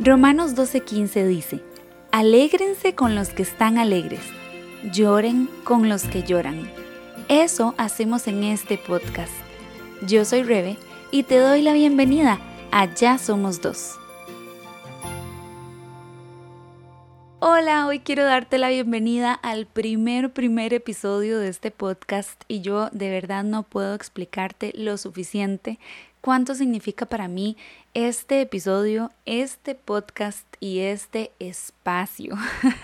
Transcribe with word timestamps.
Romanos 0.00 0.56
12:15 0.56 1.24
dice, 1.24 1.60
Alégrense 2.10 2.96
con 2.96 3.14
los 3.14 3.28
que 3.28 3.42
están 3.42 3.78
alegres, 3.78 4.22
lloren 4.92 5.48
con 5.62 5.88
los 5.88 6.02
que 6.02 6.24
lloran. 6.24 6.68
Eso 7.28 7.76
hacemos 7.78 8.26
en 8.26 8.42
este 8.42 8.76
podcast. 8.76 9.32
Yo 10.02 10.24
soy 10.24 10.42
Rebe 10.42 10.78
y 11.12 11.22
te 11.22 11.38
doy 11.38 11.62
la 11.62 11.72
bienvenida 11.74 12.40
a 12.72 12.92
Ya 12.92 13.18
Somos 13.18 13.62
Dos. 13.62 13.94
Hola, 17.38 17.86
hoy 17.86 18.00
quiero 18.00 18.24
darte 18.24 18.58
la 18.58 18.70
bienvenida 18.70 19.32
al 19.32 19.66
primer, 19.66 20.32
primer 20.32 20.74
episodio 20.74 21.38
de 21.38 21.50
este 21.50 21.70
podcast 21.70 22.42
y 22.48 22.62
yo 22.62 22.88
de 22.90 23.10
verdad 23.10 23.44
no 23.44 23.62
puedo 23.62 23.94
explicarte 23.94 24.72
lo 24.74 24.98
suficiente 24.98 25.78
cuánto 26.24 26.54
significa 26.54 27.04
para 27.04 27.28
mí 27.28 27.54
este 27.92 28.40
episodio, 28.40 29.10
este 29.26 29.74
podcast 29.74 30.46
y 30.58 30.78
este 30.78 31.32
espacio. 31.38 32.34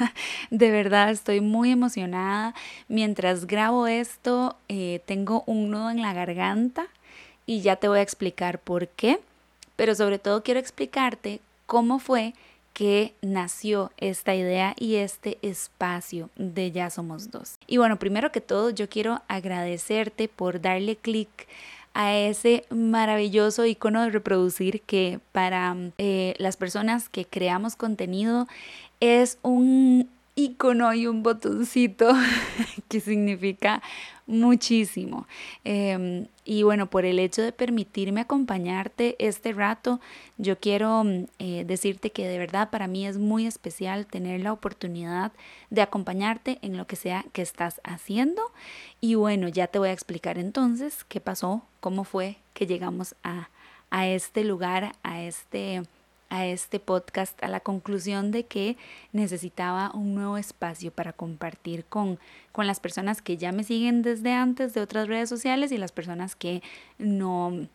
de 0.50 0.70
verdad 0.70 1.08
estoy 1.08 1.40
muy 1.40 1.70
emocionada. 1.70 2.54
Mientras 2.88 3.46
grabo 3.46 3.86
esto, 3.86 4.56
eh, 4.68 5.00
tengo 5.06 5.42
un 5.46 5.70
nudo 5.70 5.88
en 5.88 6.02
la 6.02 6.12
garganta 6.12 6.88
y 7.46 7.62
ya 7.62 7.76
te 7.76 7.88
voy 7.88 8.00
a 8.00 8.02
explicar 8.02 8.58
por 8.58 8.88
qué. 8.88 9.20
Pero 9.74 9.94
sobre 9.94 10.18
todo 10.18 10.42
quiero 10.42 10.60
explicarte 10.60 11.40
cómo 11.64 11.98
fue 11.98 12.34
que 12.74 13.14
nació 13.22 13.90
esta 13.96 14.34
idea 14.34 14.74
y 14.78 14.96
este 14.96 15.38
espacio 15.40 16.28
de 16.36 16.72
Ya 16.72 16.90
Somos 16.90 17.30
Dos. 17.30 17.56
Y 17.66 17.78
bueno, 17.78 17.98
primero 17.98 18.32
que 18.32 18.42
todo, 18.42 18.68
yo 18.68 18.90
quiero 18.90 19.22
agradecerte 19.28 20.28
por 20.28 20.60
darle 20.60 20.96
clic 20.96 21.48
a 21.94 22.14
ese 22.14 22.64
maravilloso 22.70 23.66
icono 23.66 24.02
de 24.02 24.10
reproducir 24.10 24.82
que 24.82 25.20
para 25.32 25.76
eh, 25.98 26.34
las 26.38 26.56
personas 26.56 27.08
que 27.08 27.24
creamos 27.24 27.76
contenido 27.76 28.46
es 29.00 29.38
un 29.42 30.08
icono 30.34 30.92
y 30.94 31.06
un 31.06 31.22
botoncito 31.22 32.12
que 32.88 33.00
significa 33.00 33.82
muchísimo. 34.30 35.26
Em, 35.64 36.26
y 36.44 36.62
bueno, 36.62 36.88
por 36.88 37.04
el 37.04 37.18
hecho 37.18 37.42
de 37.42 37.52
permitirme 37.52 38.22
acompañarte 38.22 39.16
este 39.18 39.52
rato, 39.52 40.00
yo 40.38 40.58
quiero 40.58 41.04
mm, 41.04 41.26
eh, 41.38 41.64
decirte 41.66 42.10
que 42.10 42.26
de 42.26 42.38
verdad 42.38 42.70
para 42.70 42.86
mí 42.86 43.06
es 43.06 43.18
muy 43.18 43.46
especial 43.46 44.06
tener 44.06 44.40
la 44.40 44.52
oportunidad 44.52 45.32
de 45.68 45.82
acompañarte 45.82 46.58
en 46.62 46.76
lo 46.76 46.86
que 46.86 46.96
sea 46.96 47.24
que 47.32 47.42
estás 47.42 47.80
haciendo. 47.84 48.42
Y 49.00 49.16
bueno, 49.16 49.48
ya 49.48 49.66
te 49.66 49.78
voy 49.78 49.88
a 49.90 49.92
explicar 49.92 50.38
entonces 50.38 51.04
qué 51.04 51.20
pasó, 51.20 51.62
cómo 51.80 52.04
fue 52.04 52.36
que 52.54 52.66
llegamos 52.66 53.14
a, 53.22 53.50
a 53.90 54.06
este 54.08 54.44
lugar, 54.44 54.94
a 55.02 55.22
este 55.22 55.82
a 56.30 56.46
este 56.46 56.80
podcast 56.80 57.42
a 57.42 57.48
la 57.48 57.60
conclusión 57.60 58.30
de 58.30 58.46
que 58.46 58.76
necesitaba 59.12 59.90
un 59.92 60.14
nuevo 60.14 60.38
espacio 60.38 60.92
para 60.92 61.12
compartir 61.12 61.84
con, 61.84 62.18
con 62.52 62.66
las 62.66 62.80
personas 62.80 63.20
que 63.20 63.36
ya 63.36 63.52
me 63.52 63.64
siguen 63.64 64.02
desde 64.02 64.32
antes 64.32 64.72
de 64.72 64.80
otras 64.80 65.08
redes 65.08 65.28
sociales 65.28 65.72
y 65.72 65.78
las 65.78 65.92
personas 65.92 66.36
que 66.36 66.62
no 66.98 67.68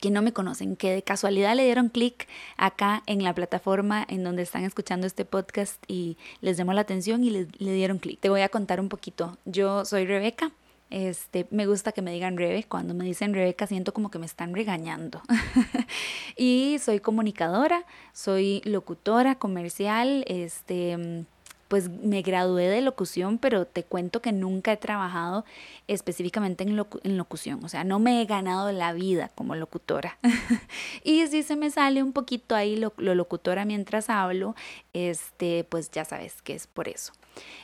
que 0.00 0.10
no 0.10 0.22
me 0.22 0.32
conocen, 0.32 0.76
que 0.76 0.92
de 0.92 1.02
casualidad 1.02 1.54
le 1.54 1.64
dieron 1.64 1.88
clic 1.88 2.28
acá 2.58 3.02
en 3.06 3.22
la 3.22 3.34
plataforma 3.34 4.04
en 4.08 4.22
donde 4.22 4.42
están 4.42 4.64
escuchando 4.64 5.06
este 5.06 5.24
podcast 5.24 5.82
y 5.88 6.18
les 6.42 6.58
llamó 6.58 6.74
la 6.74 6.82
atención 6.82 7.24
y 7.24 7.30
le, 7.30 7.48
le 7.56 7.72
dieron 7.72 7.98
clic. 7.98 8.20
Te 8.20 8.28
voy 8.28 8.42
a 8.42 8.50
contar 8.50 8.80
un 8.80 8.90
poquito. 8.90 9.38
Yo 9.46 9.86
soy 9.86 10.04
Rebeca, 10.04 10.52
este, 10.94 11.48
me 11.50 11.66
gusta 11.66 11.90
que 11.90 12.02
me 12.02 12.12
digan 12.12 12.36
Rebe. 12.36 12.62
Cuando 12.62 12.94
me 12.94 13.04
dicen 13.04 13.34
Rebeca 13.34 13.66
siento 13.66 13.92
como 13.92 14.12
que 14.12 14.20
me 14.20 14.26
están 14.26 14.54
regañando. 14.54 15.22
y 16.36 16.76
soy 16.80 17.00
comunicadora, 17.00 17.84
soy 18.12 18.62
locutora 18.64 19.34
comercial, 19.34 20.24
este, 20.28 21.26
pues 21.68 21.88
me 21.88 22.22
gradué 22.22 22.68
de 22.68 22.80
locución, 22.80 23.38
pero 23.38 23.66
te 23.66 23.82
cuento 23.82 24.20
que 24.20 24.32
nunca 24.32 24.72
he 24.72 24.76
trabajado 24.76 25.44
específicamente 25.88 26.64
en, 26.64 26.76
locución, 27.16 27.64
o 27.64 27.68
sea, 27.68 27.84
no 27.84 27.98
me 27.98 28.20
he 28.20 28.24
ganado 28.26 28.72
la 28.72 28.92
vida 28.92 29.30
como 29.34 29.54
locutora. 29.54 30.18
y 31.04 31.26
si 31.26 31.42
se 31.42 31.56
me 31.56 31.70
sale 31.70 32.02
un 32.02 32.12
poquito 32.12 32.54
ahí 32.54 32.76
lo, 32.76 32.92
lo, 32.96 33.14
locutora 33.14 33.64
mientras 33.64 34.10
hablo, 34.10 34.54
este, 34.92 35.64
pues 35.64 35.90
ya 35.90 36.04
sabes 36.04 36.42
que 36.42 36.54
es 36.54 36.66
por 36.66 36.88
eso. 36.88 37.12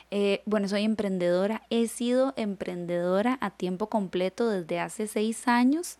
Eh, 0.09 0.41
bueno, 0.45 0.67
soy 0.67 0.83
emprendedora, 0.83 1.61
he 1.69 1.87
sido 1.87 2.33
emprendedora 2.35 3.37
a 3.39 3.51
tiempo 3.51 3.87
completo 3.87 4.49
desde 4.49 4.79
hace 4.79 5.07
seis 5.07 5.47
años, 5.47 5.97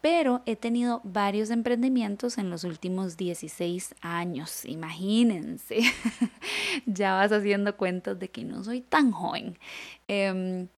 pero 0.00 0.42
he 0.46 0.56
tenido 0.56 1.00
varios 1.04 1.50
emprendimientos 1.50 2.38
en 2.38 2.50
los 2.50 2.64
últimos 2.64 3.16
16 3.16 3.94
años, 4.00 4.64
imagínense. 4.64 5.80
ya 6.86 7.14
vas 7.14 7.32
haciendo 7.32 7.76
cuentas 7.76 8.18
de 8.18 8.28
que 8.28 8.44
no 8.44 8.64
soy 8.64 8.80
tan 8.80 9.12
joven. 9.12 9.58
Em, 10.08 10.68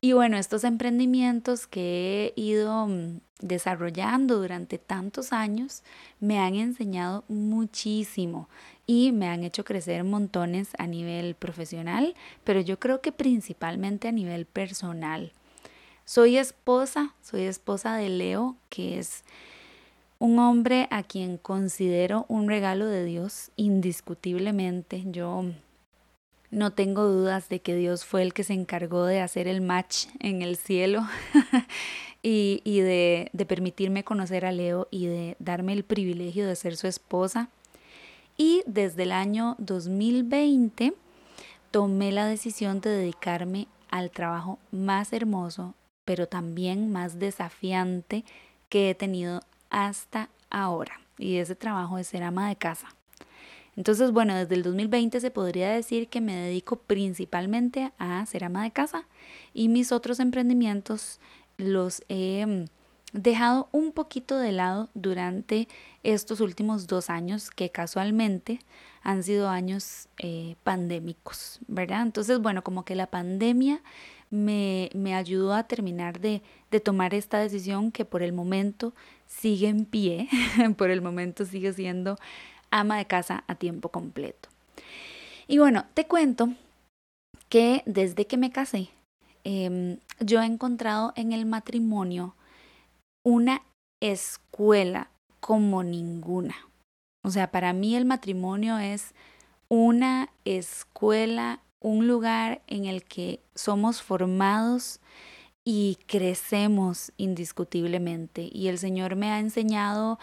y 0.00 0.12
bueno, 0.12 0.36
estos 0.36 0.64
emprendimientos 0.64 1.66
que 1.66 2.32
he 2.36 2.40
ido 2.40 2.86
mm, 2.86 3.20
desarrollando 3.40 4.38
durante 4.38 4.78
tantos 4.78 5.32
años 5.32 5.82
me 6.18 6.38
han 6.38 6.54
enseñado 6.54 7.24
muchísimo 7.28 8.48
y 8.86 9.12
me 9.12 9.28
han 9.28 9.44
hecho 9.44 9.64
crecer 9.64 10.04
montones 10.04 10.70
a 10.78 10.86
nivel 10.86 11.34
profesional, 11.34 12.14
pero 12.44 12.60
yo 12.60 12.78
creo 12.78 13.00
que 13.00 13.12
principalmente 13.12 14.08
a 14.08 14.12
nivel 14.12 14.46
personal. 14.46 15.32
Soy 16.12 16.38
esposa, 16.38 17.14
soy 17.22 17.42
esposa 17.42 17.94
de 17.94 18.08
Leo, 18.08 18.56
que 18.68 18.98
es 18.98 19.22
un 20.18 20.40
hombre 20.40 20.88
a 20.90 21.04
quien 21.04 21.36
considero 21.36 22.26
un 22.26 22.48
regalo 22.48 22.86
de 22.86 23.04
Dios 23.04 23.52
indiscutiblemente. 23.54 25.04
Yo 25.06 25.44
no 26.50 26.72
tengo 26.72 27.04
dudas 27.04 27.48
de 27.48 27.60
que 27.60 27.76
Dios 27.76 28.04
fue 28.04 28.22
el 28.22 28.34
que 28.34 28.42
se 28.42 28.54
encargó 28.54 29.04
de 29.04 29.20
hacer 29.20 29.46
el 29.46 29.60
match 29.60 30.06
en 30.18 30.42
el 30.42 30.56
cielo 30.56 31.06
y, 32.24 32.80
de, 32.80 33.30
de 33.32 33.46
permitirme 33.46 34.02
conocer 34.02 34.46
a 34.46 34.50
Leo 34.50 34.88
y 34.90 35.06
de 35.06 35.36
darme 35.38 35.74
el 35.74 35.84
privilegio 35.84 36.44
de 36.44 36.56
ser 36.56 36.76
su 36.76 36.88
esposa. 36.88 37.50
Y 38.36 38.64
desde 38.66 39.04
el 39.04 39.12
año 39.12 39.54
2020 39.58 40.92
tomé 41.70 42.10
la 42.10 42.26
decisión 42.26 42.80
de 42.80 42.90
dedicarme 42.90 43.68
al 43.90 44.10
trabajo 44.10 44.58
más 44.72 45.12
hermoso 45.12 45.76
pero 46.10 46.26
también 46.26 46.90
más 46.90 47.20
desafiante 47.20 48.24
que 48.68 48.90
he 48.90 48.94
tenido 48.96 49.42
hasta 49.70 50.28
ahora. 50.50 51.00
Y 51.18 51.36
ese 51.36 51.54
trabajo 51.54 51.98
es 51.98 52.08
ser 52.08 52.24
ama 52.24 52.48
de 52.48 52.56
casa. 52.56 52.88
Entonces, 53.76 54.10
bueno, 54.10 54.34
desde 54.34 54.56
el 54.56 54.64
2020 54.64 55.20
se 55.20 55.30
podría 55.30 55.70
decir 55.70 56.08
que 56.08 56.20
me 56.20 56.34
dedico 56.34 56.80
principalmente 56.80 57.92
a 57.96 58.26
ser 58.26 58.42
ama 58.42 58.64
de 58.64 58.72
casa 58.72 59.06
y 59.54 59.68
mis 59.68 59.92
otros 59.92 60.18
emprendimientos 60.18 61.20
los 61.58 62.02
he 62.08 62.44
mm, 62.44 62.64
dejado 63.12 63.68
un 63.70 63.92
poquito 63.92 64.36
de 64.36 64.50
lado 64.50 64.88
durante 64.94 65.68
estos 66.02 66.40
últimos 66.40 66.88
dos 66.88 67.08
años 67.08 67.52
que 67.52 67.70
casualmente 67.70 68.58
han 69.02 69.22
sido 69.22 69.48
años 69.48 70.08
eh, 70.18 70.56
pandémicos, 70.64 71.60
¿verdad? 71.68 72.02
Entonces, 72.02 72.40
bueno, 72.40 72.64
como 72.64 72.84
que 72.84 72.96
la 72.96 73.06
pandemia 73.06 73.80
me, 74.30 74.90
me 74.94 75.14
ayudó 75.14 75.54
a 75.54 75.64
terminar 75.64 76.20
de, 76.20 76.42
de 76.70 76.80
tomar 76.80 77.14
esta 77.14 77.38
decisión 77.38 77.92
que 77.92 78.04
por 78.04 78.22
el 78.22 78.32
momento 78.32 78.94
sigue 79.26 79.68
en 79.68 79.84
pie, 79.84 80.28
por 80.76 80.90
el 80.90 81.02
momento 81.02 81.44
sigue 81.44 81.72
siendo 81.72 82.16
ama 82.70 82.98
de 82.98 83.06
casa 83.06 83.44
a 83.46 83.56
tiempo 83.56 83.90
completo. 83.90 84.48
Y 85.48 85.58
bueno, 85.58 85.84
te 85.94 86.06
cuento 86.06 86.50
que 87.48 87.82
desde 87.86 88.26
que 88.26 88.36
me 88.36 88.52
casé, 88.52 88.88
em, 89.42 89.98
yo 90.20 90.40
he 90.40 90.46
encontrado 90.46 91.12
en 91.16 91.32
el 91.32 91.44
matrimonio 91.46 92.36
una 93.24 93.62
escuela 94.00 95.10
como 95.40 95.82
ninguna. 95.82 96.54
O 97.24 97.30
sea, 97.30 97.50
para 97.50 97.72
mí 97.72 97.96
el 97.96 98.04
matrimonio 98.04 98.78
es 98.78 99.14
una 99.68 100.30
escuela 100.44 101.60
un 101.80 102.06
lugar 102.06 102.62
en 102.66 102.84
el 102.84 103.04
que 103.04 103.40
somos 103.54 104.02
formados 104.02 105.00
y 105.64 105.98
crecemos 106.06 107.12
indiscutiblemente. 107.16 108.48
Y 108.52 108.68
el 108.68 108.78
Señor 108.78 109.16
me 109.16 109.30
ha 109.30 109.38
enseñado 109.38 110.18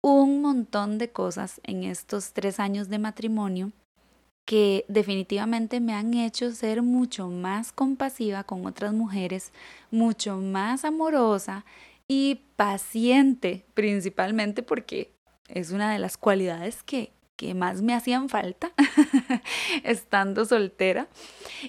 un 0.00 0.42
montón 0.42 0.98
de 0.98 1.10
cosas 1.10 1.60
en 1.64 1.84
estos 1.84 2.32
tres 2.32 2.60
años 2.60 2.88
de 2.88 2.98
matrimonio 2.98 3.72
que 4.44 4.84
definitivamente 4.86 5.80
me 5.80 5.92
han 5.92 6.14
hecho 6.14 6.52
ser 6.52 6.80
mucho 6.82 7.28
más 7.28 7.72
compasiva 7.72 8.44
con 8.44 8.64
otras 8.64 8.92
mujeres, 8.92 9.52
mucho 9.90 10.36
más 10.36 10.84
amorosa 10.84 11.64
y 12.06 12.42
paciente, 12.54 13.64
principalmente 13.74 14.62
porque 14.62 15.10
es 15.48 15.72
una 15.72 15.92
de 15.92 15.98
las 15.98 16.16
cualidades 16.16 16.84
que 16.84 17.12
que 17.36 17.54
más 17.54 17.82
me 17.82 17.94
hacían 17.94 18.28
falta 18.28 18.72
estando 19.84 20.44
soltera. 20.44 21.08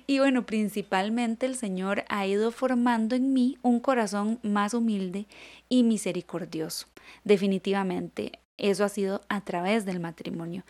Y 0.07 0.19
bueno, 0.19 0.45
principalmente 0.45 1.45
el 1.45 1.55
Señor 1.55 2.05
ha 2.09 2.25
ido 2.25 2.51
formando 2.51 3.15
en 3.15 3.33
mí 3.33 3.57
un 3.61 3.79
corazón 3.79 4.39
más 4.43 4.73
humilde 4.73 5.27
y 5.69 5.83
misericordioso. 5.83 6.87
Definitivamente, 7.23 8.39
eso 8.57 8.83
ha 8.83 8.89
sido 8.89 9.21
a 9.29 9.41
través 9.41 9.85
del 9.85 9.99
matrimonio. 9.99 10.63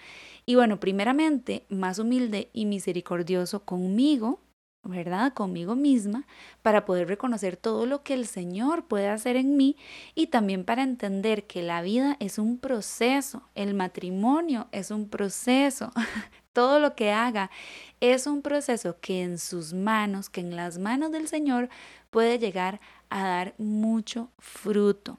Y 0.46 0.56
bueno, 0.56 0.80
primeramente, 0.80 1.64
más 1.70 2.00
humilde 2.00 2.50
y 2.54 2.66
misericordioso 2.66 3.64
conmigo, 3.64 4.40
¿verdad? 4.84 5.34
Conmigo 5.34 5.76
misma, 5.76 6.26
para 6.62 6.86
poder 6.86 7.08
reconocer 7.08 7.58
todo 7.58 7.86
lo 7.86 8.04
que 8.04 8.14
el 8.14 8.26
Señor 8.26 8.86
puede 8.86 9.10
hacer 9.10 9.36
en 9.36 9.58
mí 9.58 9.76
y 10.16 10.28
también 10.28 10.64
para 10.64 10.84
entender 10.84 11.46
que 11.46 11.62
la 11.62 11.82
vida 11.82 12.16
es 12.20 12.38
un 12.38 12.58
proceso, 12.58 13.44
el 13.56 13.74
matrimonio 13.74 14.68
es 14.72 14.92
un 14.92 15.10
proceso, 15.10 15.92
todo 16.54 16.80
lo 16.80 16.96
que 16.96 17.12
haga 17.12 17.52
es 18.00 18.28
un 18.28 18.42
proceso 18.42 19.00
que 19.00 19.22
en 19.24 19.38
sus 19.38 19.74
manos, 19.74 20.30
que 20.30 20.42
en 20.42 20.56
las 20.56 20.78
manos 20.78 21.12
del 21.12 21.28
Señor 21.28 21.70
puede 22.10 22.40
llegar 22.40 22.80
a 23.10 23.24
dar 23.28 23.56
mucho 23.58 24.32
fruto. 24.40 25.18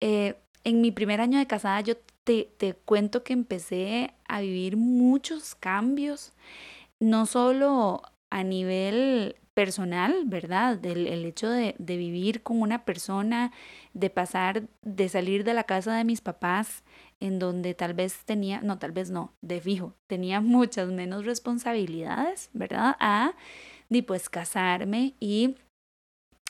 Eh, 0.00 0.36
en 0.64 0.80
mi 0.80 0.90
primer 0.90 1.20
año 1.20 1.38
de 1.38 1.46
casada 1.46 1.80
yo 1.80 1.96
te, 2.24 2.50
te 2.56 2.74
cuento 2.74 3.22
que 3.22 3.32
empecé 3.32 4.14
a 4.28 4.40
vivir 4.40 4.76
muchos 4.76 5.54
cambios, 5.54 6.32
no 6.98 7.26
solo 7.26 8.02
a 8.34 8.42
nivel 8.42 9.36
personal, 9.54 10.24
¿verdad? 10.26 10.76
Del 10.76 11.06
el 11.06 11.24
hecho 11.24 11.48
de, 11.48 11.76
de, 11.78 11.96
vivir 11.96 12.42
con 12.42 12.60
una 12.60 12.84
persona, 12.84 13.52
de 13.92 14.10
pasar, 14.10 14.64
de 14.82 15.08
salir 15.08 15.44
de 15.44 15.54
la 15.54 15.62
casa 15.62 15.94
de 15.94 16.02
mis 16.02 16.20
papás, 16.20 16.82
en 17.20 17.38
donde 17.38 17.74
tal 17.74 17.94
vez 17.94 18.24
tenía, 18.24 18.60
no, 18.60 18.80
tal 18.80 18.90
vez 18.90 19.10
no, 19.10 19.32
de 19.40 19.60
fijo, 19.60 19.94
tenía 20.08 20.40
muchas 20.58 20.88
menos 20.88 21.24
responsabilidades, 21.24 22.50
¿verdad? 22.54 22.96
A, 22.98 23.34
de 23.88 24.02
pues 24.02 24.28
casarme 24.28 25.14
y 25.20 25.54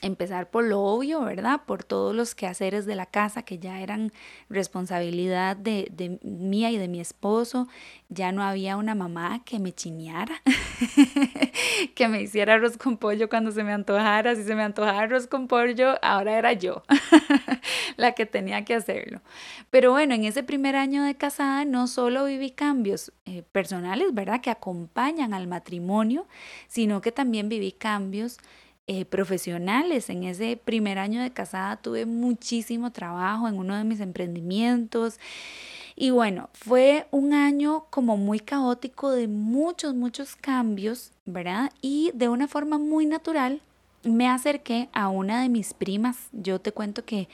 empezar 0.05 0.51
por 0.51 0.65
lo 0.65 0.81
obvio, 0.83 1.23
¿verdad? 1.23 1.62
Por 1.67 1.83
todos 1.83 2.15
los 2.15 2.35
quehaceres 2.35 2.85
de 2.85 2.95
la 2.95 3.06
casa 3.06 3.43
que 3.43 3.59
ya 3.59 3.81
eran 3.81 4.12
responsabilidad 4.51 5.56
de, 5.56 5.89
de, 5.91 6.19
mía 6.23 6.71
y 6.71 6.77
de 6.77 6.89
mi 6.89 7.01
esposo. 7.01 7.69
Ya 8.11 8.31
no 8.31 8.43
había 8.43 8.77
una 8.77 8.95
mamá 8.95 9.43
que 9.45 9.59
me 9.59 9.73
chineara, 9.73 10.43
que 11.95 12.06
me 12.06 12.21
hiciera 12.23 12.55
arroz 12.55 12.77
con 12.77 12.99
pollo 12.99 13.29
cuando 13.31 13.51
se 13.51 13.65
me 13.65 13.73
antojara. 13.73 14.37
Si 14.37 14.45
se 14.45 14.55
me 14.55 14.62
antojaba 14.62 15.01
arroz 15.01 15.27
con 15.27 15.49
pollo, 15.49 15.95
ahora 16.03 16.39
era 16.39 16.53
yo 16.53 16.83
la 17.97 18.12
que 18.12 18.27
tenía 18.27 18.65
que 18.65 18.75
hacerlo. 18.75 19.23
Pero 19.71 19.93
bueno, 19.93 20.15
en 20.15 20.25
ese 20.25 20.43
primer 20.43 20.77
año 20.77 21.03
de 21.03 21.15
casada 21.15 21.65
no 21.65 21.87
solo 21.87 22.27
viví 22.27 22.51
cambios 22.51 23.12
eh, 23.25 23.43
personales, 23.53 24.12
¿verdad? 24.12 24.43
Que 24.43 24.51
acompañan 24.51 25.33
al 25.33 25.47
matrimonio, 25.47 26.27
sino 26.69 27.01
que 27.01 27.11
también 27.11 27.49
viví 27.49 27.73
cambios 27.73 28.39
eh, 28.86 29.04
profesionales. 29.04 30.10
En 30.10 30.25
ese 30.25 30.56
primer 30.62 30.98
año 30.98 31.22
de 31.22 31.31
casada 31.31 31.76
tuve 31.76 32.06
muchísimo 32.06 32.92
trabajo 32.92 33.48
en 33.48 33.58
uno 33.58 33.76
de 33.76 33.84
mis 33.84 34.00
emprendimientos. 34.00 35.19
Y 35.96 36.10
bueno, 36.10 36.50
fue 36.52 37.06
un 37.10 37.32
año 37.32 37.86
como 37.90 38.16
muy 38.16 38.40
caótico 38.40 39.10
de 39.10 39.28
muchos, 39.28 39.94
muchos 39.94 40.36
cambios, 40.36 41.12
¿verdad? 41.25 41.70
Y 41.81 42.10
de 42.14 42.28
una 42.28 42.48
forma 42.48 42.78
muy 42.78 43.06
natural 43.06 43.60
me 44.02 44.28
acerqué 44.28 44.88
a 44.92 45.08
una 45.08 45.42
de 45.42 45.48
mis 45.48 45.72
primas. 45.72 46.28
Yo 46.32 46.60
te 46.60 46.72
cuento 46.72 47.04
que 47.04 47.28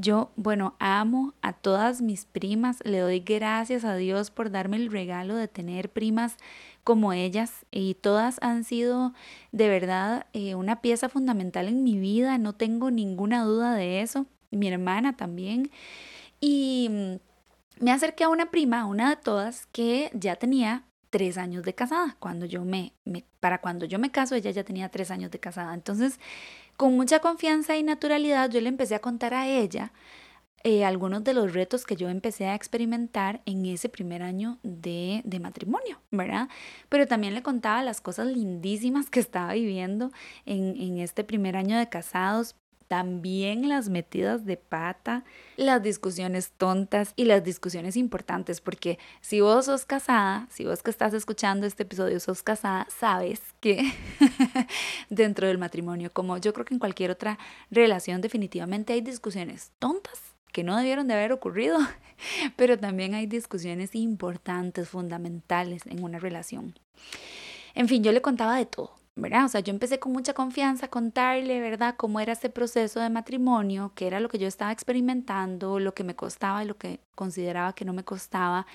yo, 0.00 0.30
bueno, 0.36 0.76
amo 0.78 1.34
a 1.42 1.52
todas 1.52 2.02
mis 2.02 2.24
primas. 2.24 2.78
Le 2.84 3.00
doy 3.00 3.18
gracias 3.18 3.84
a 3.84 3.96
Dios 3.96 4.30
por 4.30 4.50
darme 4.52 4.76
el 4.76 4.92
regalo 4.92 5.34
de 5.34 5.48
tener 5.48 5.90
primas 5.90 6.36
como 6.84 7.12
ellas 7.12 7.66
y 7.72 7.94
todas 7.94 8.38
han 8.40 8.62
sido 8.62 9.12
de 9.50 9.68
verdad 9.68 10.26
eh, 10.32 10.54
una 10.54 10.80
pieza 10.80 11.08
fundamental 11.08 11.66
en 11.66 11.82
mi 11.82 11.98
vida, 11.98 12.38
no 12.38 12.54
tengo 12.54 12.90
ninguna 12.92 13.42
duda 13.42 13.74
de 13.74 14.00
eso, 14.00 14.26
mi 14.52 14.68
hermana 14.68 15.16
también. 15.16 15.70
Y 16.40 16.88
mm, 16.90 17.84
me 17.84 17.90
acerqué 17.90 18.24
a 18.24 18.28
una 18.28 18.50
prima, 18.50 18.86
una 18.86 19.10
de 19.10 19.16
todas, 19.16 19.66
que 19.66 20.10
ya 20.14 20.36
tenía 20.36 20.84
tres 21.10 21.38
años 21.38 21.64
de 21.64 21.74
casada. 21.74 22.16
Cuando 22.20 22.46
yo 22.46 22.64
me, 22.64 22.92
me, 23.04 23.24
para 23.40 23.60
cuando 23.60 23.84
yo 23.84 23.98
me 23.98 24.10
caso, 24.10 24.34
ella 24.34 24.50
ya 24.50 24.64
tenía 24.64 24.90
tres 24.90 25.10
años 25.10 25.30
de 25.30 25.40
casada. 25.40 25.74
Entonces, 25.74 26.20
con 26.78 26.94
mucha 26.96 27.18
confianza 27.18 27.76
y 27.76 27.82
naturalidad, 27.82 28.48
yo 28.50 28.60
le 28.60 28.68
empecé 28.68 28.94
a 28.94 29.00
contar 29.00 29.34
a 29.34 29.48
ella 29.48 29.92
eh, 30.62 30.84
algunos 30.84 31.24
de 31.24 31.34
los 31.34 31.52
retos 31.52 31.84
que 31.84 31.96
yo 31.96 32.08
empecé 32.08 32.46
a 32.46 32.54
experimentar 32.54 33.42
en 33.46 33.66
ese 33.66 33.88
primer 33.88 34.22
año 34.22 34.58
de, 34.62 35.22
de, 35.24 35.40
matrimonio, 35.40 36.00
¿verdad? 36.12 36.48
Pero 36.88 37.08
también 37.08 37.34
le 37.34 37.42
contaba 37.42 37.82
las 37.82 38.00
cosas 38.00 38.28
lindísimas 38.28 39.10
que 39.10 39.18
estaba 39.18 39.54
viviendo 39.54 40.12
en, 40.46 40.80
en 40.80 40.98
este 40.98 41.24
primer 41.24 41.56
año 41.56 41.76
de 41.76 41.88
casados, 41.88 42.54
también 42.88 43.68
las 43.68 43.90
metidas 43.90 44.44
de 44.44 44.56
pata, 44.56 45.24
las 45.56 45.82
discusiones 45.82 46.50
tontas 46.56 47.12
y 47.16 47.26
las 47.26 47.44
discusiones 47.44 47.96
importantes, 47.96 48.60
porque 48.60 48.98
si 49.20 49.40
vos 49.40 49.66
sos 49.66 49.84
casada, 49.84 50.48
si 50.50 50.64
vos 50.64 50.82
que 50.82 50.90
estás 50.90 51.14
escuchando 51.14 51.66
este 51.66 51.84
episodio 51.84 52.18
sos 52.18 52.42
casada, 52.42 52.86
sabes 52.90 53.40
que 53.60 53.92
dentro 55.10 55.46
del 55.46 55.58
matrimonio, 55.58 56.10
como 56.12 56.38
yo 56.38 56.52
creo 56.52 56.64
que 56.64 56.74
en 56.74 56.80
cualquier 56.80 57.10
otra 57.10 57.38
relación, 57.70 58.20
definitivamente 58.20 58.94
hay 58.94 59.02
discusiones 59.02 59.72
tontas 59.78 60.20
que 60.52 60.64
no 60.64 60.76
debieron 60.76 61.06
de 61.06 61.14
haber 61.14 61.32
ocurrido, 61.32 61.78
pero 62.56 62.78
también 62.78 63.14
hay 63.14 63.26
discusiones 63.26 63.94
importantes, 63.94 64.88
fundamentales 64.88 65.86
en 65.86 66.02
una 66.02 66.18
relación. 66.18 66.78
En 67.74 67.86
fin, 67.86 68.02
yo 68.02 68.12
le 68.12 68.22
contaba 68.22 68.56
de 68.56 68.66
todo, 68.66 68.97
¿verdad? 69.20 69.44
O 69.44 69.48
sea, 69.48 69.60
yo 69.60 69.72
empecé 69.72 69.98
con 69.98 70.12
mucha 70.12 70.34
confianza 70.34 70.86
a 70.86 70.90
contarle, 70.90 71.60
¿verdad?, 71.60 71.94
cómo 71.96 72.20
era 72.20 72.32
ese 72.32 72.50
proceso 72.50 73.00
de 73.00 73.10
matrimonio, 73.10 73.92
qué 73.94 74.06
era 74.06 74.20
lo 74.20 74.28
que 74.28 74.38
yo 74.38 74.46
estaba 74.48 74.72
experimentando, 74.72 75.78
lo 75.78 75.94
que 75.94 76.04
me 76.04 76.16
costaba 76.16 76.64
y 76.64 76.66
lo 76.66 76.76
que 76.76 77.00
consideraba 77.14 77.74
que 77.74 77.84
no 77.84 77.92
me 77.92 78.04
costaba. 78.04 78.66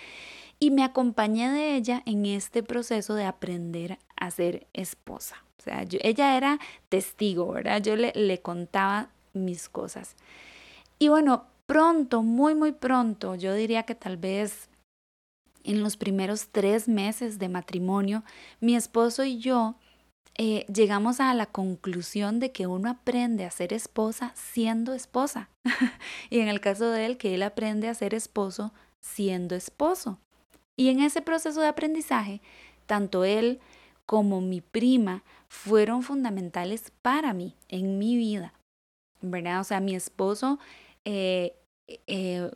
Y 0.59 0.71
me 0.71 0.83
acompañé 0.83 1.51
de 1.51 1.75
ella 1.75 2.03
en 2.05 2.25
este 2.25 2.63
proceso 2.63 3.15
de 3.15 3.25
aprender 3.25 3.99
a 4.15 4.31
ser 4.31 4.67
esposa. 4.73 5.43
O 5.59 5.63
sea, 5.63 5.85
ella 6.01 6.37
era 6.37 6.59
testigo, 6.89 7.51
¿verdad? 7.51 7.81
Yo 7.81 7.95
le, 7.95 8.11
le 8.15 8.41
contaba 8.41 9.09
mis 9.33 9.69
cosas. 9.69 10.15
Y 10.99 11.09
bueno, 11.09 11.47
pronto, 11.65 12.21
muy, 12.21 12.55
muy 12.55 12.71
pronto, 12.71 13.35
yo 13.35 13.53
diría 13.53 13.83
que 13.83 13.95
tal 13.95 14.17
vez 14.17 14.69
en 15.63 15.81
los 15.81 15.97
primeros 15.97 16.49
tres 16.49 16.87
meses 16.87 17.39
de 17.39 17.49
matrimonio, 17.49 18.23
mi 18.59 18.75
esposo 18.75 19.23
y 19.23 19.37
yo 19.37 19.75
eh, 20.35 20.65
llegamos 20.73 21.19
a 21.19 21.33
la 21.33 21.45
conclusión 21.45 22.39
de 22.39 22.51
que 22.51 22.65
uno 22.65 22.89
aprende 22.89 23.45
a 23.45 23.51
ser 23.51 23.71
esposa 23.73 24.31
siendo 24.35 24.93
esposa. 24.93 25.49
y 26.29 26.39
en 26.39 26.47
el 26.47 26.59
caso 26.59 26.89
de 26.89 27.05
él, 27.05 27.17
que 27.17 27.35
él 27.35 27.43
aprende 27.43 27.87
a 27.87 27.93
ser 27.93 28.13
esposo 28.13 28.73
siendo 28.99 29.55
esposo. 29.55 30.19
Y 30.75 30.89
en 30.89 31.01
ese 31.01 31.21
proceso 31.21 31.61
de 31.61 31.67
aprendizaje, 31.67 32.41
tanto 32.87 33.25
él 33.25 33.59
como 34.05 34.41
mi 34.41 34.61
prima 34.61 35.23
fueron 35.47 36.01
fundamentales 36.01 36.91
para 37.01 37.33
mí, 37.33 37.55
en 37.69 37.99
mi 37.99 38.17
vida. 38.17 38.53
¿Verdad? 39.21 39.61
O 39.61 39.63
sea, 39.63 39.79
mi 39.79 39.95
esposo 39.95 40.59
eh, 41.05 41.55
eh, 42.07 42.49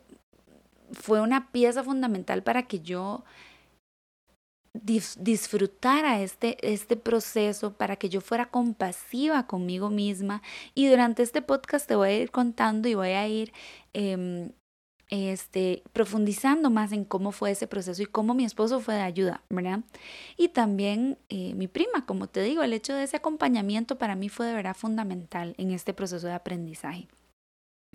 fue 0.92 1.20
una 1.20 1.50
pieza 1.52 1.84
fundamental 1.84 2.42
para 2.42 2.64
que 2.64 2.80
yo 2.80 3.24
disfrutara 4.72 6.20
este, 6.20 6.56
este 6.72 6.96
proceso, 6.96 7.74
para 7.74 7.96
que 7.96 8.08
yo 8.08 8.20
fuera 8.20 8.50
compasiva 8.50 9.46
conmigo 9.46 9.90
misma. 9.90 10.42
Y 10.74 10.88
durante 10.88 11.22
este 11.22 11.42
podcast 11.42 11.86
te 11.86 11.96
voy 11.96 12.08
a 12.08 12.18
ir 12.18 12.30
contando 12.30 12.88
y 12.88 12.94
voy 12.94 13.10
a 13.10 13.26
ir 13.28 13.52
eh, 13.94 14.50
este, 15.10 15.82
profundizando 15.92 16.70
más 16.70 16.92
en 16.92 17.04
cómo 17.04 17.32
fue 17.32 17.52
ese 17.52 17.66
proceso 17.66 18.02
y 18.02 18.06
cómo 18.06 18.34
mi 18.34 18.44
esposo 18.44 18.80
fue 18.80 18.94
de 18.94 19.02
ayuda, 19.02 19.42
¿verdad? 19.48 19.80
Y 20.36 20.48
también 20.48 21.18
eh, 21.28 21.54
mi 21.54 21.66
prima, 21.66 22.04
como 22.06 22.26
te 22.26 22.42
digo, 22.42 22.62
el 22.62 22.72
hecho 22.72 22.94
de 22.94 23.04
ese 23.04 23.16
acompañamiento 23.16 23.96
para 23.98 24.16
mí 24.16 24.28
fue 24.28 24.46
de 24.46 24.54
verdad 24.54 24.76
fundamental 24.76 25.54
en 25.58 25.70
este 25.70 25.94
proceso 25.94 26.26
de 26.26 26.34
aprendizaje 26.34 27.08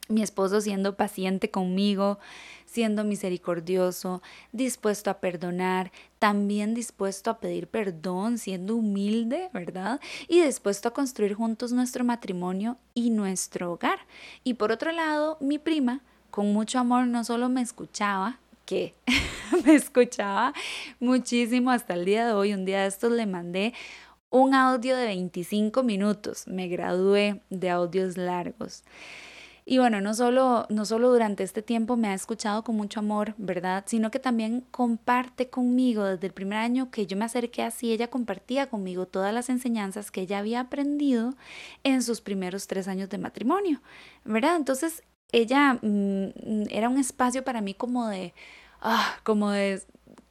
mi 0.09 0.21
esposo 0.21 0.61
siendo 0.61 0.95
paciente 0.95 1.49
conmigo, 1.49 2.19
siendo 2.65 3.03
misericordioso, 3.03 4.21
dispuesto 4.51 5.09
a 5.09 5.19
perdonar, 5.19 5.91
también 6.19 6.73
dispuesto 6.73 7.29
a 7.29 7.39
pedir 7.39 7.67
perdón, 7.67 8.37
siendo 8.37 8.75
humilde, 8.75 9.49
¿verdad? 9.53 10.01
Y 10.27 10.41
dispuesto 10.41 10.89
a 10.89 10.93
construir 10.93 11.35
juntos 11.35 11.71
nuestro 11.71 12.03
matrimonio 12.03 12.77
y 12.93 13.11
nuestro 13.11 13.73
hogar. 13.73 13.99
Y 14.43 14.55
por 14.55 14.71
otro 14.71 14.91
lado, 14.91 15.37
mi 15.39 15.59
prima, 15.59 16.01
con 16.31 16.51
mucho 16.51 16.79
amor, 16.79 17.07
no 17.07 17.23
solo 17.23 17.47
me 17.49 17.61
escuchaba, 17.61 18.39
que 18.65 18.93
me 19.65 19.75
escuchaba 19.75 20.53
muchísimo 20.99 21.71
hasta 21.71 21.93
el 21.93 22.05
día 22.05 22.25
de 22.25 22.33
hoy, 22.33 22.53
un 22.53 22.65
día 22.65 22.81
de 22.81 22.87
estos 22.87 23.11
le 23.11 23.25
mandé 23.25 23.73
un 24.29 24.55
audio 24.55 24.97
de 24.97 25.05
25 25.05 25.83
minutos, 25.83 26.47
me 26.47 26.67
gradué 26.67 27.41
de 27.51 27.69
audios 27.69 28.17
largos. 28.17 28.83
Y 29.65 29.77
bueno, 29.77 30.01
no 30.01 30.13
solo, 30.13 30.65
no 30.69 30.85
solo 30.85 31.09
durante 31.11 31.43
este 31.43 31.61
tiempo 31.61 31.95
me 31.95 32.09
ha 32.09 32.13
escuchado 32.13 32.63
con 32.63 32.75
mucho 32.75 32.99
amor, 32.99 33.33
¿verdad? 33.37 33.85
Sino 33.87 34.11
que 34.11 34.19
también 34.19 34.61
comparte 34.71 35.49
conmigo 35.49 36.03
desde 36.03 36.27
el 36.27 36.33
primer 36.33 36.59
año 36.59 36.91
que 36.91 37.07
yo 37.07 37.15
me 37.15 37.25
acerqué 37.25 37.63
así, 37.63 37.93
ella 37.93 38.09
compartía 38.09 38.69
conmigo 38.69 39.05
todas 39.05 39.33
las 39.33 39.49
enseñanzas 39.49 40.11
que 40.11 40.21
ella 40.21 40.39
había 40.39 40.59
aprendido 40.59 41.33
en 41.83 42.03
sus 42.03 42.19
primeros 42.19 42.67
tres 42.67 42.89
años 42.89 43.09
de 43.09 43.17
matrimonio, 43.17 43.81
¿verdad? 44.25 44.57
Entonces, 44.57 45.03
ella 45.31 45.79
mm, 45.81 46.67
era 46.69 46.89
un 46.89 46.97
espacio 46.97 47.43
para 47.43 47.61
mí 47.61 47.73
como 47.73 48.07
de, 48.07 48.33
ah, 48.81 49.17
como 49.23 49.49
de 49.51 49.81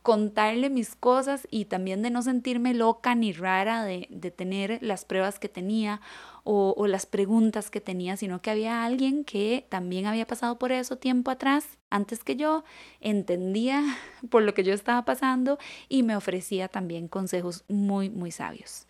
contarle 0.02 0.68
mis 0.68 0.97
cosas 0.97 1.47
y 1.50 1.66
también 1.66 2.02
de 2.02 2.11
no 2.11 2.23
sentirme 2.23 2.75
loca 2.75 3.14
ni 3.14 3.32
rara 3.32 3.85
de, 3.85 4.09
de 4.11 4.30
tener 4.30 4.78
las 4.82 5.04
pruebas 5.04 5.38
que 5.38 5.49
tenía 5.49 6.00
o, 6.44 6.75
o, 6.76 6.88
las 6.88 7.06
preguntas 7.06 7.71
que 7.71 7.80
tenía, 7.80 8.16
sino 8.16 8.42
que 8.42 8.50
había 8.50 8.85
alguien 8.85 9.25
que 9.25 9.64
también 9.68 10.06
había 10.06 10.26
pasado 10.26 10.59
por 10.59 10.73
eso 10.73 10.97
tiempo 10.97 11.30
atrás, 11.30 11.78
antes 11.88 12.25
que 12.25 12.35
yo, 12.35 12.64
entendía 13.00 13.85
por 14.30 14.42
lo 14.42 14.52
que 14.54 14.64
yo 14.64 14.75
estaba 14.75 15.04
pasando 15.04 15.59
y 15.88 16.02
me 16.02 16.16
ofrecía 16.16 16.66
también 16.66 17.06
consejos 17.06 17.64
muy, 17.68 18.11
muy 18.11 18.32
sabios. 18.32 18.88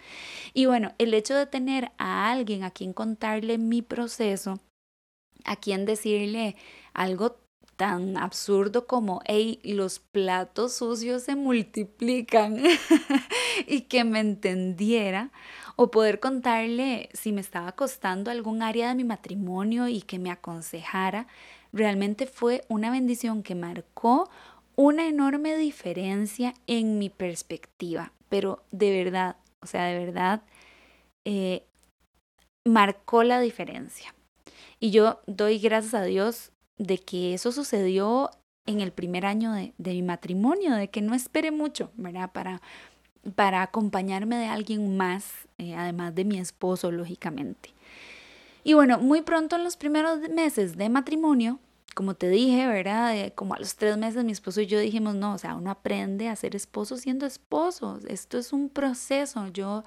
Y 0.54 0.64
bueno, 0.64 0.92
el 0.96 1.12
hecho 1.12 1.34
de 1.34 1.46
tener 1.46 1.92
a 1.98 2.30
alguien 2.30 2.64
a 2.64 2.70
quien 2.70 2.94
contarle 2.94 3.58
mi 3.58 3.82
proceso, 3.82 4.60
a 5.44 5.56
quien 5.56 5.84
decirle 5.84 6.56
algo 6.94 7.41
tan 7.82 8.16
absurdo 8.16 8.86
como, 8.86 9.22
hey, 9.24 9.58
los 9.64 9.98
platos 9.98 10.74
sucios 10.74 11.24
se 11.24 11.34
multiplican 11.34 12.62
y 13.66 13.80
que 13.80 14.04
me 14.04 14.20
entendiera 14.20 15.32
o 15.74 15.90
poder 15.90 16.20
contarle 16.20 17.08
si 17.12 17.32
me 17.32 17.40
estaba 17.40 17.72
costando 17.72 18.30
algún 18.30 18.62
área 18.62 18.86
de 18.86 18.94
mi 18.94 19.02
matrimonio 19.02 19.88
y 19.88 20.00
que 20.00 20.20
me 20.20 20.30
aconsejara, 20.30 21.26
realmente 21.72 22.28
fue 22.28 22.62
una 22.68 22.92
bendición 22.92 23.42
que 23.42 23.56
marcó 23.56 24.30
una 24.76 25.08
enorme 25.08 25.56
diferencia 25.56 26.54
en 26.68 27.00
mi 27.00 27.10
perspectiva, 27.10 28.12
pero 28.28 28.62
de 28.70 29.02
verdad, 29.02 29.38
o 29.60 29.66
sea, 29.66 29.86
de 29.86 29.98
verdad, 29.98 30.42
eh, 31.24 31.64
marcó 32.64 33.24
la 33.24 33.40
diferencia. 33.40 34.14
Y 34.78 34.92
yo 34.92 35.20
doy 35.26 35.58
gracias 35.58 35.94
a 35.94 36.04
Dios 36.04 36.51
de 36.82 36.98
que 36.98 37.34
eso 37.34 37.52
sucedió 37.52 38.30
en 38.66 38.80
el 38.80 38.92
primer 38.92 39.26
año 39.26 39.52
de, 39.52 39.72
mi 39.78 40.02
matrimonio, 40.02 40.74
de 40.74 40.88
que 40.88 41.00
no 41.00 41.14
espere 41.14 41.50
mucho, 41.50 41.90
¿verdad? 41.96 42.30
Para, 42.32 42.60
para 43.34 43.62
acompañarme 43.62 44.36
de 44.36 44.46
alguien 44.46 44.96
más, 44.96 45.32
eh, 45.58 45.74
además 45.74 46.14
de 46.14 46.24
mi 46.24 46.38
esposo, 46.38 46.90
lógicamente. 46.90 47.70
Y 48.64 48.74
bueno, 48.74 48.98
muy 48.98 49.22
pronto 49.22 49.56
en 49.56 49.64
los 49.64 49.76
primeros 49.76 50.20
meses 50.30 50.76
de 50.76 50.88
matrimonio, 50.88 51.58
como 51.94 52.14
te 52.14 52.28
dije, 52.28 52.66
¿verdad? 52.66 53.32
como 53.34 53.54
a 53.54 53.58
los 53.58 53.76
tres 53.76 53.96
meses 53.98 54.24
mi 54.24 54.32
esposo 54.32 54.60
y 54.60 54.66
yo 54.66 54.78
dijimos, 54.78 55.14
no, 55.14 55.34
o 55.34 55.38
sea, 55.38 55.56
uno 55.56 55.70
aprende 55.70 56.28
a 56.28 56.36
ser 56.36 56.56
esposo 56.56 56.96
siendo 56.96 57.26
esposo. 57.26 57.98
Esto 58.08 58.38
es 58.38 58.52
un 58.52 58.70
proceso. 58.70 59.48
Yo 59.48 59.82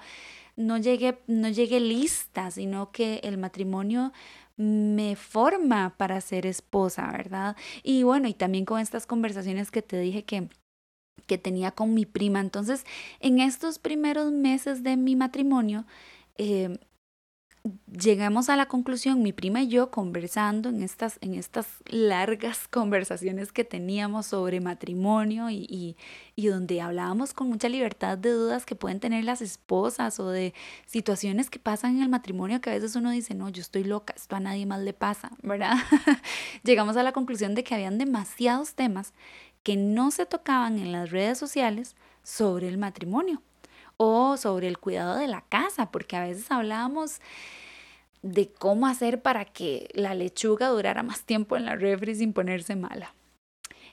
no 0.54 0.78
llegué, 0.78 1.18
no 1.26 1.48
llegué 1.48 1.80
lista, 1.80 2.50
sino 2.50 2.92
que 2.92 3.20
el 3.24 3.38
matrimonio 3.38 4.12
me 4.56 5.16
forma 5.16 5.94
para 5.96 6.20
ser 6.20 6.46
esposa, 6.46 7.10
¿verdad? 7.12 7.56
Y 7.82 8.02
bueno, 8.02 8.28
y 8.28 8.34
también 8.34 8.64
con 8.64 8.80
estas 8.80 9.06
conversaciones 9.06 9.70
que 9.70 9.82
te 9.82 9.98
dije 10.00 10.24
que 10.24 10.48
que 11.26 11.38
tenía 11.38 11.72
con 11.72 11.94
mi 11.94 12.06
prima. 12.06 12.40
Entonces, 12.40 12.84
en 13.20 13.40
estos 13.40 13.78
primeros 13.78 14.32
meses 14.32 14.82
de 14.82 14.96
mi 14.96 15.16
matrimonio, 15.16 15.86
eh, 16.38 16.78
llegamos 17.90 18.48
a 18.48 18.56
la 18.56 18.66
conclusión, 18.66 19.22
mi 19.22 19.32
prima 19.32 19.62
y 19.62 19.68
yo 19.68 19.90
conversando 19.90 20.68
en 20.68 20.82
estas, 20.82 21.18
en 21.20 21.34
estas 21.34 21.66
largas 21.86 22.68
conversaciones 22.70 23.52
que 23.52 23.64
teníamos 23.64 24.26
sobre 24.26 24.60
matrimonio 24.60 25.50
y, 25.50 25.96
y, 26.36 26.46
donde 26.46 26.80
hablábamos 26.80 27.32
con 27.32 27.48
mucha 27.48 27.68
libertad 27.68 28.18
de 28.18 28.30
dudas 28.30 28.66
que 28.66 28.74
pueden 28.74 29.00
tener 29.00 29.24
las 29.24 29.42
esposas 29.42 30.20
o 30.20 30.30
de 30.30 30.54
situaciones 30.86 31.50
que 31.50 31.58
pasan 31.58 31.96
en 31.96 32.02
el 32.02 32.08
matrimonio 32.08 32.60
que 32.60 32.70
a 32.70 32.74
veces 32.74 32.96
uno 32.96 33.10
dice, 33.10 33.34
no, 33.34 33.48
yo 33.48 33.60
estoy 33.60 33.84
loca, 33.84 34.14
esto 34.16 34.36
a 34.36 34.40
nadie 34.40 34.66
más 34.66 34.80
le 34.80 34.92
pasa, 34.92 35.30
¿verdad? 35.42 35.76
llegamos 36.62 36.96
a 36.96 37.02
la 37.02 37.12
conclusión 37.12 37.54
de 37.54 37.64
que 37.64 37.74
habían 37.74 37.98
demasiados 37.98 38.74
temas 38.74 39.12
que 39.62 39.76
no 39.76 40.10
se 40.10 40.26
tocaban 40.26 40.78
en 40.78 40.92
las 40.92 41.10
redes 41.10 41.38
sociales 41.38 41.96
sobre 42.22 42.68
el 42.68 42.78
matrimonio 42.78 43.42
o 43.96 44.36
sobre 44.36 44.68
el 44.68 44.78
cuidado 44.78 45.16
de 45.16 45.28
la 45.28 45.42
casa, 45.42 45.90
porque 45.90 46.16
a 46.16 46.24
veces 46.24 46.50
hablábamos 46.50 47.20
de 48.22 48.50
cómo 48.50 48.86
hacer 48.86 49.22
para 49.22 49.44
que 49.44 49.88
la 49.94 50.14
lechuga 50.14 50.68
durara 50.68 51.02
más 51.02 51.22
tiempo 51.22 51.56
en 51.56 51.64
la 51.64 51.76
refri 51.76 52.14
sin 52.14 52.32
ponerse 52.32 52.76
mala. 52.76 53.14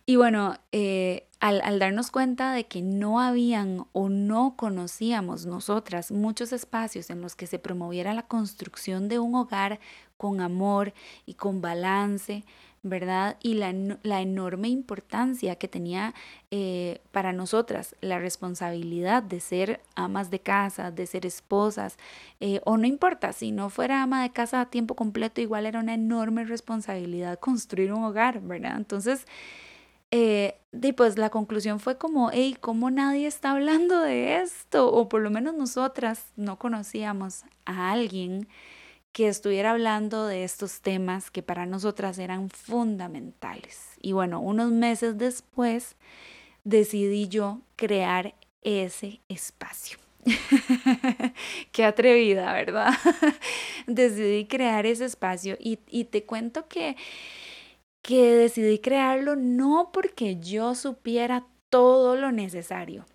Y 0.05 0.17
bueno, 0.17 0.57
eh, 0.73 1.27
al, 1.39 1.61
al, 1.61 1.79
darnos 1.79 2.11
cuenta 2.11 2.51
de 2.51 2.65
que 2.65 2.81
no 2.81 3.21
habían 3.21 3.85
o 3.93 4.09
no 4.09 4.55
conocíamos 4.57 5.45
nosotras 5.45 6.11
muchos 6.11 6.51
espacios 6.51 7.09
en 7.09 7.21
los 7.21 7.35
que 7.35 7.47
se 7.47 7.57
promoviera 7.57 8.13
la 8.13 8.23
construcción 8.23 9.07
de 9.07 9.19
un 9.19 9.35
hogar 9.35 9.79
con 10.17 10.41
amor 10.41 10.93
y 11.25 11.35
con 11.35 11.61
balance, 11.61 12.43
¿verdad? 12.83 13.37
Y 13.41 13.53
la, 13.53 13.73
la 14.03 14.21
enorme 14.21 14.67
importancia 14.67 15.55
que 15.55 15.69
tenía 15.69 16.13
eh, 16.51 16.99
para 17.11 17.31
nosotras 17.31 17.95
la 18.01 18.19
responsabilidad 18.19 19.23
de 19.23 19.39
ser 19.39 19.81
amas 19.95 20.29
de 20.29 20.39
casa, 20.39 20.91
de 20.91 21.07
ser 21.07 21.25
esposas, 21.25 21.97
eh, 22.41 22.59
o 22.65 22.75
no 22.75 22.85
importa, 22.85 23.31
si 23.31 23.53
no 23.53 23.69
fuera 23.69 24.03
ama 24.03 24.21
de 24.21 24.31
casa 24.31 24.59
a 24.59 24.69
tiempo 24.69 24.95
completo, 24.95 25.39
igual 25.39 25.65
era 25.65 25.79
una 25.79 25.93
enorme 25.93 26.43
responsabilidad 26.43 27.39
construir 27.39 27.93
un 27.93 28.03
hogar, 28.03 28.41
¿verdad? 28.41 28.75
Entonces, 28.75 29.25
eh, 30.11 30.57
pues 30.97 31.17
la 31.17 31.29
conclusión 31.29 31.79
fue 31.79 31.97
como, 31.97 32.31
hey, 32.31 32.57
¿cómo 32.59 32.91
nadie 32.91 33.27
está 33.27 33.51
hablando 33.51 34.01
de 34.01 34.41
esto? 34.41 34.91
O 34.91 35.07
por 35.07 35.21
lo 35.21 35.31
menos 35.31 35.55
nosotras 35.55 36.25
no 36.35 36.59
conocíamos 36.59 37.45
a 37.65 37.91
alguien 37.91 38.47
que 39.13 39.27
estuviera 39.27 39.71
hablando 39.71 40.25
de 40.25 40.43
estos 40.43 40.81
temas 40.81 41.29
que 41.29 41.43
para 41.43 41.67
nosotras 41.67 42.17
eran 42.17 42.49
fundamentales. 42.49 43.91
Y 44.01 44.11
bueno, 44.11 44.41
unos 44.41 44.71
meses 44.71 45.17
después 45.17 45.95
decidí 46.63 47.27
yo 47.27 47.61
crear 47.75 48.33
ese 48.63 49.21
espacio. 49.29 49.99
Qué 51.71 51.85
atrevida, 51.85 52.53
¿verdad? 52.53 52.93
decidí 53.87 54.47
crear 54.47 54.85
ese 54.87 55.05
espacio 55.05 55.57
y, 55.59 55.79
y 55.89 56.05
te 56.05 56.23
cuento 56.23 56.67
que, 56.67 56.95
que 58.01 58.33
decidí 58.33 58.79
crearlo 58.79 59.35
no 59.35 59.91
porque 59.93 60.39
yo 60.39 60.73
supiera 60.73 61.45
todo 61.69 62.15
lo 62.15 62.31
necesario, 62.31 63.05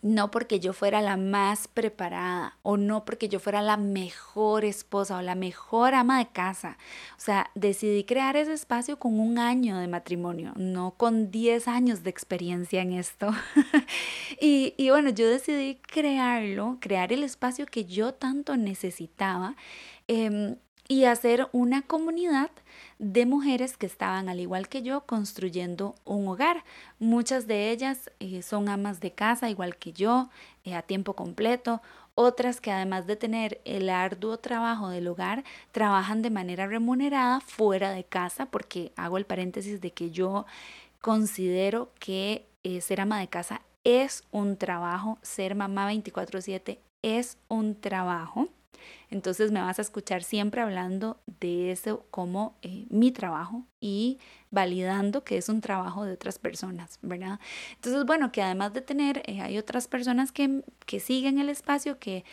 no 0.00 0.30
porque 0.30 0.60
yo 0.60 0.72
fuera 0.72 1.00
la 1.00 1.16
más 1.16 1.66
preparada 1.66 2.56
o 2.62 2.76
no 2.76 3.04
porque 3.04 3.28
yo 3.28 3.40
fuera 3.40 3.62
la 3.62 3.76
mejor 3.76 4.64
esposa 4.64 5.16
o 5.16 5.22
la 5.22 5.34
mejor 5.34 5.94
ama 5.94 6.18
de 6.18 6.28
casa. 6.28 6.78
O 7.16 7.20
sea, 7.20 7.50
decidí 7.54 8.04
crear 8.04 8.36
ese 8.36 8.52
espacio 8.52 8.98
con 8.98 9.18
un 9.18 9.38
año 9.38 9.78
de 9.78 9.88
matrimonio, 9.88 10.52
no 10.56 10.92
con 10.92 11.30
10 11.30 11.66
años 11.68 12.04
de 12.04 12.10
experiencia 12.10 12.82
en 12.82 12.92
esto. 12.92 13.32
y, 14.40 14.74
y 14.76 14.90
bueno, 14.90 15.10
yo 15.10 15.28
decidí 15.28 15.76
crearlo, 15.76 16.78
crear 16.80 17.12
el 17.12 17.24
espacio 17.24 17.66
que 17.66 17.84
yo 17.84 18.14
tanto 18.14 18.56
necesitaba 18.56 19.56
eh, 20.06 20.56
y 20.88 21.04
hacer 21.04 21.48
una 21.52 21.82
comunidad 21.82 22.50
de 22.98 23.26
mujeres 23.26 23.76
que 23.76 23.86
estaban, 23.86 24.28
al 24.28 24.40
igual 24.40 24.68
que 24.68 24.82
yo, 24.82 25.02
construyendo 25.06 25.94
un 26.04 26.26
hogar. 26.28 26.64
Muchas 26.98 27.46
de 27.46 27.70
ellas 27.70 28.10
eh, 28.20 28.42
son 28.42 28.68
amas 28.68 29.00
de 29.00 29.12
casa, 29.12 29.50
igual 29.50 29.76
que 29.76 29.92
yo, 29.92 30.30
eh, 30.64 30.74
a 30.74 30.82
tiempo 30.82 31.14
completo. 31.14 31.80
Otras 32.14 32.60
que 32.60 32.72
además 32.72 33.06
de 33.06 33.14
tener 33.14 33.60
el 33.64 33.88
arduo 33.88 34.38
trabajo 34.38 34.88
del 34.88 35.06
hogar, 35.06 35.44
trabajan 35.70 36.22
de 36.22 36.30
manera 36.30 36.66
remunerada 36.66 37.40
fuera 37.40 37.92
de 37.92 38.04
casa, 38.04 38.46
porque 38.46 38.92
hago 38.96 39.18
el 39.18 39.26
paréntesis 39.26 39.80
de 39.80 39.92
que 39.92 40.10
yo 40.10 40.44
considero 41.00 41.92
que 42.00 42.46
eh, 42.64 42.80
ser 42.80 43.00
ama 43.00 43.20
de 43.20 43.28
casa 43.28 43.62
es 43.84 44.24
un 44.32 44.56
trabajo, 44.56 45.18
ser 45.22 45.54
mamá 45.54 45.86
24/7 45.92 46.80
es 47.02 47.38
un 47.48 47.80
trabajo. 47.80 48.48
Entonces 49.10 49.50
me 49.50 49.60
vas 49.60 49.78
a 49.78 49.82
escuchar 49.82 50.22
siempre 50.22 50.60
hablando 50.60 51.20
de 51.40 51.70
eso 51.70 52.06
como 52.10 52.56
eh, 52.62 52.86
mi 52.90 53.12
trabajo 53.12 53.66
y 53.80 54.18
validando 54.50 55.24
que 55.24 55.36
es 55.36 55.48
un 55.48 55.60
trabajo 55.60 56.04
de 56.04 56.12
otras 56.12 56.38
personas, 56.38 56.98
¿verdad? 57.02 57.40
Entonces, 57.74 58.04
bueno, 58.04 58.32
que 58.32 58.42
además 58.42 58.72
de 58.72 58.80
tener, 58.80 59.22
eh, 59.26 59.40
hay 59.40 59.58
otras 59.58 59.88
personas 59.88 60.32
que, 60.32 60.62
que 60.86 61.00
siguen 61.00 61.38
el 61.38 61.48
espacio, 61.48 61.98
que, 61.98 62.24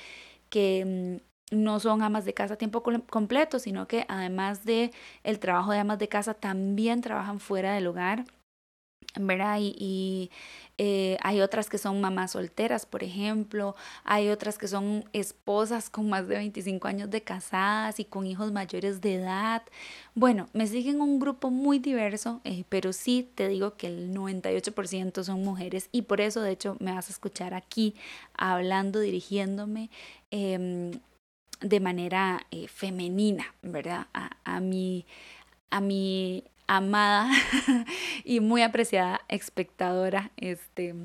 que 0.49 1.19
mm, 1.51 1.55
no 1.55 1.79
son 1.79 2.01
amas 2.01 2.25
de 2.25 2.33
casa 2.33 2.55
a 2.55 2.57
tiempo 2.57 2.83
completo, 2.83 3.59
sino 3.59 3.87
que 3.87 4.05
además 4.07 4.65
de 4.65 4.91
el 5.23 5.39
trabajo 5.39 5.71
de 5.71 5.79
amas 5.79 5.99
de 5.99 6.07
casa, 6.09 6.33
también 6.33 7.01
trabajan 7.01 7.39
fuera 7.39 7.73
del 7.73 7.87
hogar 7.87 8.25
¿verdad? 9.19 9.57
Y, 9.61 10.31
eh, 10.77 11.17
hay 11.21 11.39
otras 11.39 11.69
que 11.69 11.77
son 11.77 12.01
mamás 12.01 12.31
solteras, 12.31 12.85
por 12.85 13.03
ejemplo, 13.03 13.75
hay 14.03 14.29
otras 14.29 14.57
que 14.57 14.67
son 14.67 15.05
esposas 15.13 15.89
con 15.89 16.09
más 16.09 16.27
de 16.27 16.35
25 16.35 16.87
años 16.87 17.09
de 17.09 17.21
casadas 17.21 17.99
y 17.99 18.05
con 18.05 18.27
hijos 18.27 18.51
mayores 18.51 18.99
de 18.99 19.15
edad. 19.15 19.63
Bueno, 20.15 20.49
me 20.53 20.67
siguen 20.67 20.99
un 21.01 21.19
grupo 21.19 21.49
muy 21.49 21.79
diverso, 21.79 22.41
eh, 22.43 22.65
pero 22.67 22.91
sí 22.91 23.29
te 23.35 23.47
digo 23.47 23.75
que 23.77 23.87
el 23.87 24.13
98% 24.13 25.23
son 25.23 25.43
mujeres 25.43 25.87
y 25.93 26.03
por 26.03 26.19
eso 26.19 26.41
de 26.41 26.51
hecho 26.51 26.75
me 26.79 26.91
vas 26.93 27.07
a 27.09 27.13
escuchar 27.13 27.53
aquí 27.53 27.95
hablando, 28.37 28.99
dirigiéndome. 28.99 29.89
Em, 30.31 30.91
de 31.61 31.79
manera 31.79 32.45
eh, 32.51 32.67
femenina, 32.67 33.55
¿verdad? 33.61 34.07
A, 34.13 34.37
a, 34.43 34.59
mi, 34.59 35.05
a 35.69 35.79
mi 35.81 36.43
amada 36.67 37.29
y 38.23 38.39
muy 38.39 38.61
apreciada 38.61 39.21
espectadora, 39.27 40.31
este, 40.37 40.95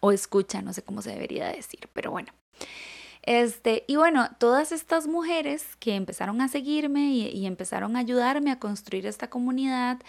o 0.00 0.12
escucha, 0.12 0.62
no 0.62 0.72
sé 0.72 0.82
cómo 0.82 1.02
se 1.02 1.10
debería 1.10 1.48
decir, 1.48 1.88
pero 1.92 2.10
bueno. 2.10 2.32
Este, 3.24 3.84
y 3.86 3.94
bueno, 3.94 4.28
todas 4.38 4.72
estas 4.72 5.06
mujeres 5.06 5.76
que 5.78 5.94
empezaron 5.94 6.40
a 6.40 6.48
seguirme 6.48 7.12
y, 7.12 7.46
empezaron 7.46 7.94
a 7.94 8.00
ayudarme 8.00 8.50
a 8.50 8.58
construir 8.58 9.06
esta 9.06 9.30
comunidad, 9.30 10.00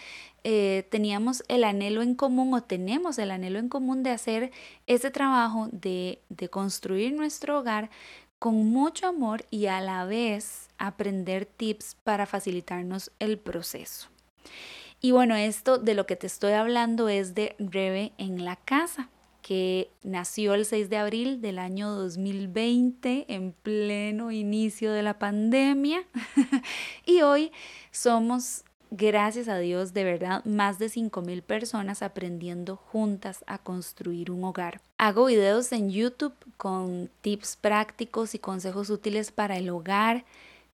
eh, 0.42 0.86
teníamos 0.90 1.44
el 1.48 1.62
anhelo 1.62 2.02
en 2.02 2.16
común 2.16 2.52
o 2.54 2.62
tenemos 2.64 3.18
el 3.18 3.30
anhelo 3.30 3.60
en 3.60 3.68
común 3.68 4.02
de 4.02 4.10
hacer 4.10 4.50
ese 4.88 5.12
trabajo 5.12 5.68
de, 5.70 6.22
de 6.28 6.48
construir 6.48 7.12
nuestro 7.14 7.60
hogar 7.60 7.88
con 8.40 8.66
mucho 8.66 9.06
amor 9.06 9.46
y 9.50 9.66
a 9.66 9.80
la 9.80 10.04
vez 10.04 10.68
aprender 10.76 11.46
tips 11.46 11.96
para 12.02 12.26
facilitarnos 12.26 13.12
el 13.20 13.38
proceso. 13.38 14.13
Y 15.00 15.10
bueno, 15.10 15.34
esto 15.36 15.78
de 15.78 15.94
lo 15.94 16.06
que 16.06 16.16
te 16.16 16.26
estoy 16.26 16.52
hablando 16.52 17.08
es 17.08 17.34
de 17.34 17.56
Rebe 17.58 18.12
en 18.18 18.44
la 18.44 18.56
casa 18.56 19.08
que 19.42 19.90
nació 20.02 20.54
el 20.54 20.64
6 20.64 20.88
de 20.88 20.96
abril 20.96 21.42
del 21.42 21.58
año 21.58 21.90
2020 21.90 23.26
en 23.28 23.52
pleno 23.52 24.30
inicio 24.30 24.90
de 24.92 25.02
la 25.02 25.18
pandemia 25.18 26.02
y 27.04 27.20
hoy 27.20 27.52
somos 27.90 28.64
gracias 28.90 29.48
a 29.48 29.58
Dios, 29.58 29.92
de 29.92 30.04
verdad, 30.04 30.42
más 30.46 30.78
de 30.78 30.86
5.000 30.86 31.42
personas 31.42 32.02
aprendiendo 32.02 32.76
juntas 32.76 33.44
a 33.46 33.58
construir 33.58 34.30
un 34.30 34.44
hogar. 34.44 34.80
Hago 34.96 35.26
videos 35.26 35.72
en 35.72 35.90
YouTube 35.90 36.34
con 36.56 37.10
tips 37.20 37.56
prácticos 37.56 38.34
y 38.34 38.38
consejos 38.38 38.88
útiles 38.88 39.30
para 39.30 39.58
el 39.58 39.68
hogar. 39.68 40.24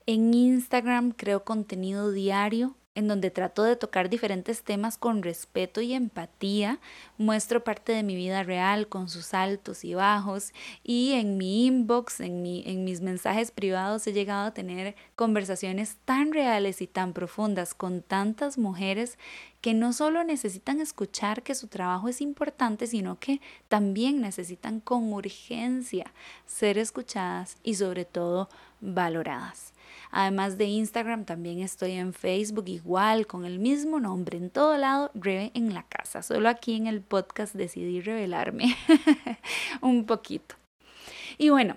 En 0.06 0.32
Instagram 0.32 1.10
creo 1.10 1.44
contenido 1.44 2.12
diario 2.12 2.76
en 2.96 3.06
donde 3.06 3.30
trato 3.30 3.62
de 3.62 3.76
tocar 3.76 4.10
diferentes 4.10 4.64
temas 4.64 4.98
con 4.98 5.22
respeto 5.22 5.80
y 5.80 5.92
empatía, 5.92 6.80
muestro 7.18 7.62
parte 7.62 7.92
de 7.92 8.02
mi 8.02 8.16
vida 8.16 8.42
real 8.42 8.88
con 8.88 9.08
sus 9.08 9.32
altos 9.32 9.84
y 9.84 9.94
bajos 9.94 10.52
y 10.82 11.12
en 11.12 11.36
mi 11.36 11.66
inbox, 11.66 12.20
en, 12.20 12.42
mi, 12.42 12.64
en 12.66 12.84
mis 12.84 13.00
mensajes 13.00 13.52
privados 13.52 14.06
he 14.08 14.12
llegado 14.12 14.48
a 14.48 14.54
tener 14.54 14.96
conversaciones 15.14 15.98
tan 16.04 16.32
reales 16.32 16.82
y 16.82 16.88
tan 16.88 17.12
profundas 17.12 17.74
con 17.74 18.02
tantas 18.02 18.58
mujeres 18.58 19.18
que 19.60 19.72
no 19.72 19.92
solo 19.92 20.24
necesitan 20.24 20.80
escuchar 20.80 21.44
que 21.44 21.54
su 21.54 21.68
trabajo 21.68 22.08
es 22.08 22.20
importante, 22.20 22.88
sino 22.88 23.20
que 23.20 23.40
también 23.68 24.20
necesitan 24.20 24.80
con 24.80 25.12
urgencia 25.12 26.12
ser 26.44 26.76
escuchadas 26.76 27.56
y 27.62 27.74
sobre 27.74 28.04
todo 28.04 28.48
valoradas. 28.80 29.74
Además 30.10 30.58
de 30.58 30.64
Instagram, 30.66 31.24
también 31.24 31.60
estoy 31.60 31.92
en 31.92 32.12
Facebook 32.12 32.68
igual, 32.68 33.26
con 33.26 33.44
el 33.44 33.58
mismo 33.58 34.00
nombre, 34.00 34.38
en 34.38 34.50
todo 34.50 34.76
lado, 34.76 35.10
Rebe 35.14 35.52
en 35.54 35.72
la 35.72 35.84
casa. 35.84 36.22
Solo 36.22 36.48
aquí 36.48 36.76
en 36.76 36.86
el 36.86 37.00
podcast 37.00 37.54
decidí 37.54 38.00
revelarme 38.00 38.76
un 39.80 40.06
poquito. 40.06 40.56
Y 41.38 41.50
bueno, 41.50 41.76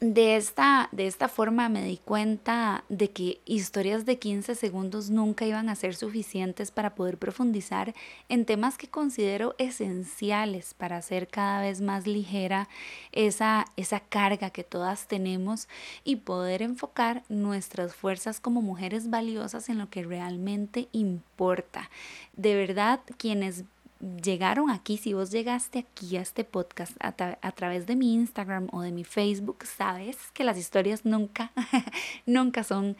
de 0.00 0.36
esta, 0.36 0.88
de 0.92 1.08
esta 1.08 1.28
forma 1.28 1.68
me 1.68 1.82
di 1.82 1.96
cuenta 1.96 2.84
de 2.88 3.10
que 3.10 3.40
historias 3.44 4.06
de 4.06 4.18
15 4.18 4.54
segundos 4.54 5.10
nunca 5.10 5.44
iban 5.44 5.68
a 5.68 5.74
ser 5.74 5.96
suficientes 5.96 6.70
para 6.70 6.94
poder 6.94 7.18
profundizar 7.18 7.94
en 8.28 8.44
temas 8.44 8.78
que 8.78 8.86
considero 8.86 9.56
esenciales 9.58 10.74
para 10.74 10.98
hacer 10.98 11.26
cada 11.26 11.62
vez 11.62 11.80
más 11.80 12.06
ligera 12.06 12.68
esa, 13.10 13.64
esa 13.76 13.98
carga 13.98 14.50
que 14.50 14.62
todas 14.62 15.08
tenemos 15.08 15.66
y 16.04 16.16
poder 16.16 16.62
enfocar 16.62 17.24
nuestras 17.28 17.96
fuerzas 17.96 18.38
como 18.38 18.62
mujeres 18.62 19.10
valiosas 19.10 19.68
en 19.68 19.78
lo 19.78 19.90
que 19.90 20.04
realmente 20.04 20.86
importa. 20.92 21.90
De 22.36 22.54
verdad, 22.54 23.00
quienes 23.16 23.64
llegaron 24.00 24.70
aquí, 24.70 24.96
si 24.96 25.12
vos 25.12 25.30
llegaste 25.30 25.80
aquí 25.80 26.16
a 26.16 26.20
este 26.20 26.44
podcast 26.44 26.96
a, 27.00 27.52
través 27.52 27.86
de 27.86 27.96
mi 27.96 28.14
Instagram 28.14 28.68
o 28.72 28.80
de 28.82 28.92
mi 28.92 29.04
Facebook, 29.04 29.64
sabes 29.64 30.16
que 30.32 30.44
las 30.44 30.58
historias 30.58 31.04
nunca, 31.04 31.52
nunca 32.26 32.62
son 32.62 32.96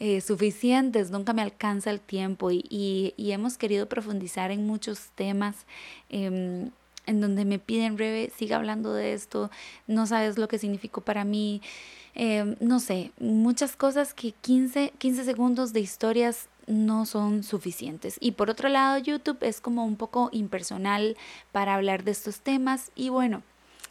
eh, 0.00 0.20
suficientes, 0.20 1.10
nunca 1.10 1.32
me 1.32 1.42
alcanza 1.42 1.90
el 1.90 2.00
tiempo 2.00 2.50
y, 2.50 3.14
hemos 3.16 3.56
querido 3.56 3.88
profundizar 3.88 4.50
en 4.50 4.66
muchos 4.66 5.10
temas. 5.14 5.66
Em, 6.08 6.70
en 7.06 7.20
donde 7.20 7.44
me 7.44 7.58
piden, 7.58 7.98
Rebe, 7.98 8.32
siga 8.34 8.56
hablando 8.56 8.94
de 8.94 9.12
esto, 9.12 9.50
no 9.86 10.06
sabes 10.06 10.38
lo 10.38 10.48
que 10.48 10.58
significó 10.58 11.02
para 11.02 11.24
mí, 11.24 11.60
em, 12.14 12.56
no 12.60 12.80
sé, 12.80 13.12
muchas 13.18 13.76
cosas 13.76 14.14
que 14.14 14.32
15, 14.32 14.94
15 14.96 15.24
segundos 15.24 15.74
de 15.74 15.80
historias 15.80 16.48
no 16.66 17.06
son 17.06 17.42
suficientes. 17.42 18.16
Y 18.20 18.32
por 18.32 18.50
otro 18.50 18.68
lado, 18.68 18.98
YouTube 18.98 19.38
es 19.42 19.60
como 19.60 19.84
un 19.84 19.96
poco 19.96 20.28
impersonal 20.32 21.16
para 21.52 21.74
hablar 21.74 22.04
de 22.04 22.12
estos 22.12 22.40
temas. 22.40 22.90
Y 22.94 23.08
bueno, 23.08 23.42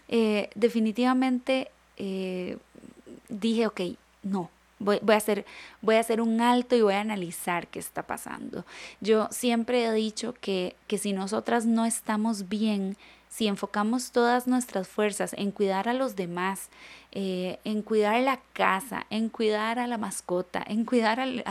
eh, 0.08 0.50
definitivamente 0.56 1.72
eh, 1.98 2.58
dije, 3.30 3.68
ok, 3.68 3.82
no. 4.24 4.50
Voy, 4.80 5.00
a 5.08 5.16
hacer, 5.16 5.46
voy 5.82 5.96
a 5.96 6.02
hacer 6.02 6.20
un 6.20 6.42
alto 6.42 6.76
y 6.76 6.82
voy 6.82 6.96
a 6.96 7.00
analizar 7.00 7.68
qué 7.68 7.80
está 7.80 8.04
pasando. 8.04 8.66
Yo 9.00 9.30
siempre 9.32 9.86
he 9.86 9.94
dicho 9.94 10.34
que, 10.42 10.76
que 10.88 10.98
si 10.98 11.14
nosotras 11.14 11.66
no 11.66 11.86
estamos 11.86 12.50
bien, 12.50 12.98
si 13.34 13.48
enfocamos 13.48 14.12
todas 14.12 14.46
nuestras 14.46 14.88
fuerzas 14.88 15.34
en 15.34 15.50
cuidar 15.50 15.90
a 15.90 15.94
los 15.96 16.16
demás, 16.16 16.70
eh, 17.12 17.58
en 17.64 17.82
cuidar 17.82 18.22
la 18.22 18.40
casa, 18.54 19.08
en 19.10 19.30
cuidar 19.30 19.80
a 19.80 19.88
la 19.88 19.98
mascota, 19.98 20.64
en 20.68 20.86
cuidar 20.86 21.20
al, 21.20 21.44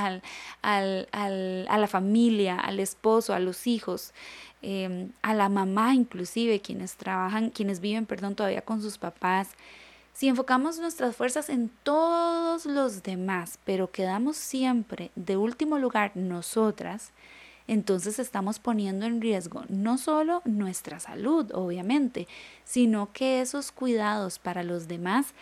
a 0.62 1.78
la 1.78 1.86
familia, 1.88 2.56
al 2.56 2.78
esposo, 2.78 3.34
a 3.34 3.40
los 3.40 3.66
hijos, 3.66 4.14
em, 4.62 5.10
a 5.22 5.34
la 5.34 5.48
mamá 5.48 5.92
inclusive, 5.92 6.60
quienes 6.60 6.94
trabajan, 6.94 7.50
quienes 7.50 7.80
viven, 7.80 8.06
perdón, 8.06 8.36
todavía 8.36 8.62
con 8.62 8.80
sus 8.80 8.96
papás. 8.96 9.48
Si 10.12 10.28
enfocamos 10.28 10.78
nuestras 10.78 11.16
fuerzas 11.16 11.48
en 11.48 11.68
todos 11.82 12.64
los 12.64 13.02
demás, 13.02 13.58
pero 13.64 13.90
quedamos 13.90 14.36
siempre 14.36 15.10
de 15.16 15.36
último 15.36 15.78
lugar 15.78 16.12
nosotras, 16.14 17.10
entonces 17.66 18.18
estamos 18.18 18.58
poniendo 18.58 19.06
en 19.06 19.20
riesgo 19.20 19.64
no 19.68 19.98
solo 19.98 20.42
nuestra 20.44 21.00
salud, 21.00 21.50
obviamente, 21.54 22.28
sino 22.64 23.12
que 23.12 23.40
esos 23.40 23.72
cuidados 23.72 24.38
para 24.38 24.62
los 24.62 24.88
demás 24.88 25.34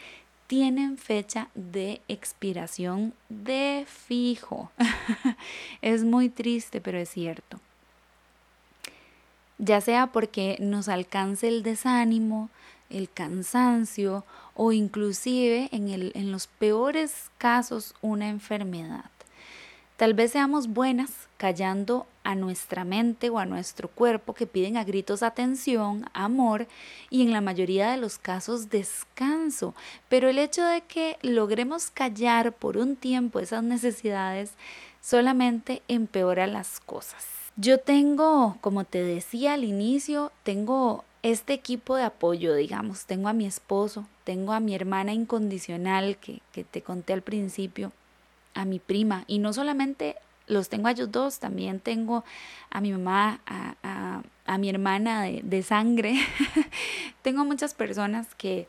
tienen 0.47 0.99
fecha 0.99 1.49
de 1.55 2.01
expiración 2.09 3.15
de 3.29 3.87
fijo. 3.87 4.73
es 5.81 6.03
muy 6.03 6.29
triste, 6.29 6.81
pero 6.81 6.99
es 6.99 7.09
cierto. 7.09 7.61
Ya 9.59 9.81
sea 9.81 10.09
porque 10.09 10.57
nos 10.59 10.89
alcance 10.89 11.47
el 11.47 11.63
desánimo, 11.63 12.51
el 12.89 13.09
cansancio 13.09 14.25
o 14.55 14.73
inclusive 14.73 15.69
en, 15.71 15.89
el, 15.89 16.11
en 16.15 16.33
los 16.33 16.49
peores 16.49 17.31
casos 17.39 17.95
una 18.01 18.29
enfermedad. 18.29 19.11
Tal 20.01 20.15
vez 20.15 20.33
seamos 20.33 20.69
buenas 20.69 21.11
callando 21.37 22.07
a 22.25 22.35
nuestra 22.35 22.85
mente 22.85 23.29
o 23.29 23.39
a 23.39 23.45
nuestro 23.45 23.89
cuerpo 23.89 24.33
que 24.33 24.47
piden 24.47 24.79
a 24.79 24.85
gritos 24.85 25.23
atención, 25.23 26.07
amor 26.15 26.69
y 27.11 27.21
en 27.21 27.33
la 27.33 27.43
mayoría 27.43 27.91
de 27.91 27.99
los 27.99 28.17
casos 28.17 28.71
descanso. 28.71 29.75
Pero 30.09 30.31
el 30.31 30.39
hecho 30.39 30.65
de 30.65 30.81
que 30.81 31.19
logremos 31.21 31.91
callar 31.91 32.55
por 32.55 32.79
un 32.79 32.97
tiempo 32.97 33.41
esas 33.41 33.63
necesidades 33.63 34.53
solamente 35.03 35.83
empeora 35.87 36.47
las 36.47 36.81
cosas. 36.81 37.27
Yo 37.57 37.77
tengo, 37.77 38.57
como 38.63 38.85
te 38.85 39.03
decía 39.03 39.53
al 39.53 39.65
inicio, 39.65 40.33
tengo 40.45 41.05
este 41.23 41.53
equipo 41.53 41.97
de 41.97 42.05
apoyo, 42.05 42.55
digamos, 42.55 43.05
tengo 43.05 43.29
a 43.29 43.35
mi 43.35 43.45
esposo, 43.45 44.07
tengo 44.25 44.55
a 44.55 44.61
mi 44.61 44.75
hermana 44.75 45.13
incondicional 45.13 46.17
que, 46.17 46.41
que 46.53 46.65
te 46.65 46.81
conté 46.81 47.13
al 47.13 47.21
principio, 47.21 47.93
a 48.55 48.65
mi 48.65 48.79
prima. 48.79 49.25
Y 49.27 49.39
no 49.39 49.53
solamente 49.53 50.17
los 50.51 50.69
tengo 50.69 50.89
a 50.89 50.91
ellos 50.91 51.11
dos, 51.11 51.39
también 51.39 51.81
tengo 51.81 52.25
a 52.71 52.81
mi 52.81 52.93
mamá, 52.93 53.41
a, 53.47 54.23
a, 54.47 54.59
mi 54.59 54.69
hermana 54.69 55.23
de, 55.23 55.63
sangre, 55.63 56.17
tengo 57.23 57.45
muchas 57.45 57.73
personas 57.73 58.35
que, 58.35 58.67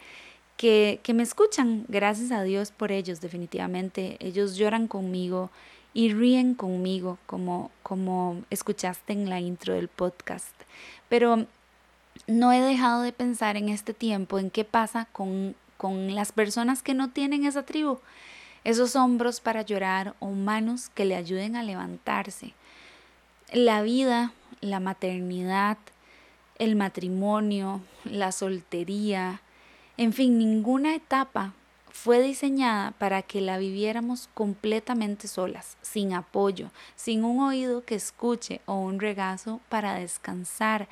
que, 0.58 1.00
que 1.04 1.14
me 1.14 1.24
escuchan, 1.24 1.86
gracias 1.88 2.32
a 2.32 2.44
Dios 2.44 2.72
por 2.72 2.92
ellos 2.92 3.20
definitivamente, 3.20 4.18
ellos 4.20 4.56
lloran 4.58 4.88
conmigo 4.88 5.50
y 5.94 6.14
ríen 6.14 6.54
conmigo 6.54 7.18
como, 7.26 7.72
como 7.84 8.42
escuchaste 8.52 9.14
en 9.14 9.30
la 9.30 9.40
intro 9.40 9.74
del 9.74 9.88
podcast, 9.88 10.56
pero 11.10 11.48
no 12.28 12.54
he 12.54 12.62
dejado 12.62 13.02
de 13.02 13.12
pensar 13.12 13.58
en 13.58 13.70
este 13.70 13.94
tiempo 13.94 14.38
en 14.38 14.52
qué 14.52 14.64
pasa 14.64 15.08
con, 15.12 15.56
con 15.78 16.14
las 16.14 16.32
personas 16.32 16.84
que 16.84 16.94
no 16.94 17.10
tienen 17.10 17.46
esa 17.46 17.64
tribu 17.64 18.00
esos 18.64 18.96
hombros 18.96 19.40
para 19.42 19.62
llorar 19.62 20.16
o 20.20 20.32
manos 20.32 20.90
que 20.90 21.06
le 21.06 21.16
ayuden 21.16 21.56
a 21.56 21.64
levantarse. 21.64 22.54
La 23.52 23.82
vida, 23.82 24.34
la 24.62 24.80
maternidad, 24.80 25.78
el 26.60 26.76
matrimonio, 26.76 27.82
la 28.04 28.32
soltería, 28.32 29.42
en 29.98 30.14
fin, 30.14 30.38
ninguna 30.38 30.96
etapa 30.96 31.54
fue 31.92 32.22
diseñada 32.22 32.92
para 32.92 33.22
que 33.22 33.42
la 33.42 33.58
viviéramos 33.58 34.30
completamente 34.34 35.28
solas, 35.28 35.78
sin 35.82 36.14
apoyo, 36.14 36.72
sin 36.96 37.24
un 37.24 37.42
oído 37.42 37.84
que 37.84 37.96
escuche 37.96 38.62
o 38.66 38.76
un 38.76 39.00
regazo 39.00 39.60
para 39.70 39.96
descansar. 39.96 40.88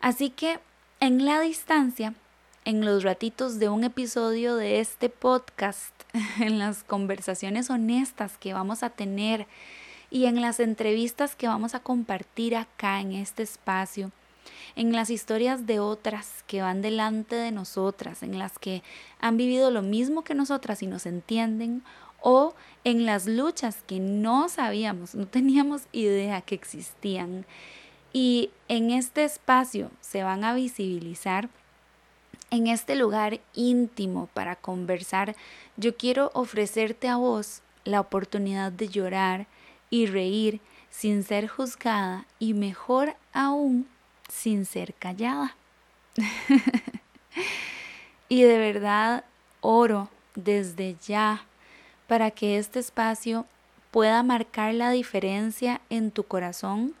Así 0.00 0.30
que 0.30 0.60
en 1.00 1.24
la 1.24 1.40
distancia, 1.40 2.14
en 2.68 2.84
los 2.84 3.02
ratitos 3.02 3.58
de 3.58 3.70
un 3.70 3.82
episodio 3.82 4.54
de 4.54 4.80
este 4.80 5.08
podcast, 5.08 5.94
en 6.38 6.58
las 6.58 6.84
conversaciones 6.84 7.70
honestas 7.70 8.36
que 8.36 8.52
vamos 8.52 8.82
a 8.82 8.90
tener 8.90 9.46
y 10.10 10.26
en 10.26 10.42
las 10.42 10.60
entrevistas 10.60 11.34
que 11.34 11.48
vamos 11.48 11.74
a 11.74 11.80
compartir 11.80 12.54
acá 12.54 13.00
en 13.00 13.12
este 13.12 13.42
espacio, 13.42 14.12
en 14.76 14.92
las 14.92 15.08
historias 15.08 15.66
de 15.66 15.80
otras 15.80 16.44
que 16.46 16.60
van 16.60 16.82
delante 16.82 17.36
de 17.36 17.52
nosotras, 17.52 18.22
en 18.22 18.38
las 18.38 18.58
que 18.58 18.82
han 19.18 19.38
vivido 19.38 19.70
lo 19.70 19.80
mismo 19.80 20.22
que 20.22 20.34
nosotras 20.34 20.82
y 20.82 20.88
nos 20.88 21.06
entienden, 21.06 21.82
o 22.20 22.54
en 22.84 23.06
las 23.06 23.26
luchas 23.26 23.78
que 23.86 23.98
no 23.98 24.50
sabíamos, 24.50 25.14
no 25.14 25.26
teníamos 25.26 25.84
idea 25.92 26.42
que 26.42 26.56
existían. 26.56 27.46
Y 28.12 28.50
en 28.68 28.90
este 28.90 29.24
espacio 29.24 29.90
se 30.02 30.22
van 30.22 30.44
a 30.44 30.52
visibilizar 30.52 31.48
en 32.50 32.66
este 32.66 32.94
lugar 32.94 33.40
íntimo 33.54 34.28
para 34.34 34.56
conversar, 34.56 35.36
yo 35.76 35.96
quiero 35.96 36.30
ofrecerte 36.34 37.08
a 37.08 37.16
vos 37.16 37.62
la 37.84 38.00
oportunidad 38.00 38.72
de 38.72 38.88
llorar 38.88 39.46
y 39.90 40.06
reír 40.06 40.60
sin 40.90 41.22
ser 41.22 41.48
juzgada 41.48 42.26
y 42.38 42.54
mejor 42.54 43.14
aún 43.32 43.86
sin 44.28 44.66
ser 44.66 44.94
callada. 44.94 45.56
y 48.28 48.42
de 48.42 48.58
verdad 48.58 49.24
oro 49.60 50.08
desde 50.34 50.96
ya 51.06 51.44
para 52.06 52.30
que 52.30 52.58
este 52.58 52.78
espacio 52.78 53.46
pueda 53.90 54.22
marcar 54.22 54.74
la 54.74 54.90
diferencia 54.90 55.80
en 55.90 56.10
tu 56.10 56.24
corazón, 56.24 56.94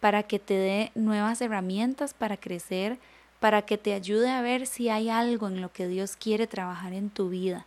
para 0.00 0.22
que 0.22 0.38
te 0.38 0.54
dé 0.54 0.92
nuevas 0.94 1.40
herramientas 1.40 2.14
para 2.14 2.36
crecer, 2.36 2.98
para 3.44 3.60
que 3.60 3.76
te 3.76 3.92
ayude 3.92 4.30
a 4.30 4.40
ver 4.40 4.66
si 4.66 4.88
hay 4.88 5.10
algo 5.10 5.48
en 5.48 5.60
lo 5.60 5.70
que 5.70 5.86
Dios 5.86 6.16
quiere 6.16 6.46
trabajar 6.46 6.94
en 6.94 7.10
tu 7.10 7.28
vida, 7.28 7.66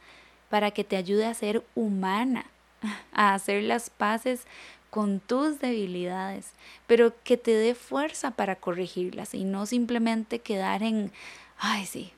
para 0.50 0.72
que 0.72 0.84
te 0.84 0.98
ayude 0.98 1.28
a 1.28 1.36
ser 1.36 1.64
humana, 1.76 2.48
a 3.14 3.36
hacer 3.36 3.62
las 3.62 3.92
paces 3.92 4.48
con 4.90 5.20
tus 5.20 5.60
debilidades, 5.60 6.50
pero 6.88 7.14
que 7.24 7.38
te 7.38 7.52
dé 7.52 7.76
fuerza 7.76 8.32
para 8.32 8.56
corregirlas 8.56 9.36
y 9.36 9.44
no 9.44 9.68
simplemente 9.68 10.40
quedar 10.40 10.82
en, 10.82 11.12
ay 11.60 11.86
sí, 11.86 12.12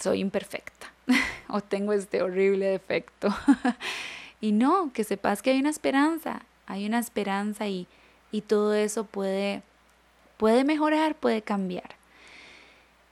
soy 0.00 0.20
imperfecta 0.20 0.90
o 1.48 1.60
tengo 1.60 1.92
este 1.92 2.22
horrible 2.22 2.64
defecto. 2.64 3.28
y 4.40 4.52
no, 4.52 4.90
que 4.94 5.04
sepas 5.04 5.42
que 5.42 5.50
hay 5.50 5.60
una 5.60 5.68
esperanza, 5.68 6.46
hay 6.66 6.86
una 6.86 6.98
esperanza 6.98 7.68
y, 7.68 7.86
y 8.30 8.40
todo 8.40 8.72
eso 8.72 9.04
puede, 9.04 9.60
puede 10.38 10.64
mejorar, 10.64 11.14
puede 11.14 11.42
cambiar. 11.42 12.00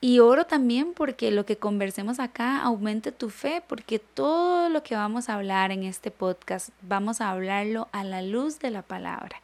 Y 0.03 0.17
oro 0.17 0.47
también 0.47 0.93
porque 0.95 1.29
lo 1.29 1.45
que 1.45 1.57
conversemos 1.57 2.19
acá 2.19 2.63
aumente 2.63 3.11
tu 3.11 3.29
fe, 3.29 3.61
porque 3.67 3.99
todo 3.99 4.67
lo 4.67 4.81
que 4.81 4.95
vamos 4.95 5.29
a 5.29 5.35
hablar 5.35 5.71
en 5.71 5.83
este 5.83 6.09
podcast 6.09 6.69
vamos 6.81 7.21
a 7.21 7.29
hablarlo 7.29 7.87
a 7.91 8.03
la 8.03 8.23
luz 8.23 8.57
de 8.57 8.71
la 8.71 8.81
palabra. 8.81 9.43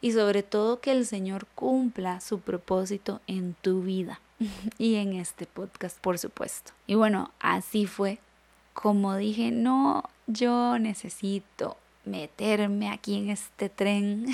Y 0.00 0.12
sobre 0.12 0.42
todo 0.42 0.80
que 0.80 0.92
el 0.92 1.04
Señor 1.04 1.46
cumpla 1.54 2.22
su 2.22 2.40
propósito 2.40 3.20
en 3.26 3.52
tu 3.60 3.82
vida 3.82 4.18
y 4.78 4.94
en 4.94 5.12
este 5.12 5.44
podcast, 5.44 5.98
por 5.98 6.18
supuesto. 6.18 6.72
Y 6.86 6.94
bueno, 6.94 7.30
así 7.38 7.84
fue. 7.84 8.18
Como 8.72 9.14
dije, 9.14 9.50
no, 9.50 10.04
yo 10.26 10.78
necesito 10.78 11.76
meterme 12.06 12.88
aquí 12.88 13.18
en 13.18 13.28
este 13.28 13.68
tren, 13.68 14.24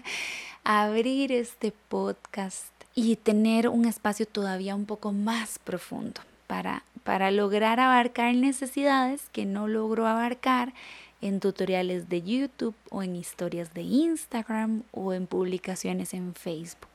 abrir 0.64 1.30
este 1.30 1.72
podcast 1.90 2.79
y 2.94 3.16
tener 3.16 3.68
un 3.68 3.84
espacio 3.84 4.26
todavía 4.26 4.74
un 4.74 4.86
poco 4.86 5.12
más 5.12 5.58
profundo 5.58 6.20
para, 6.46 6.82
para 7.04 7.30
lograr 7.30 7.80
abarcar 7.80 8.34
necesidades 8.34 9.22
que 9.32 9.44
no 9.44 9.68
logro 9.68 10.06
abarcar 10.06 10.72
en 11.20 11.40
tutoriales 11.40 12.08
de 12.08 12.22
YouTube 12.22 12.74
o 12.90 13.02
en 13.02 13.16
historias 13.16 13.74
de 13.74 13.82
Instagram 13.82 14.82
o 14.90 15.12
en 15.12 15.26
publicaciones 15.26 16.14
en 16.14 16.34
Facebook. 16.34 16.88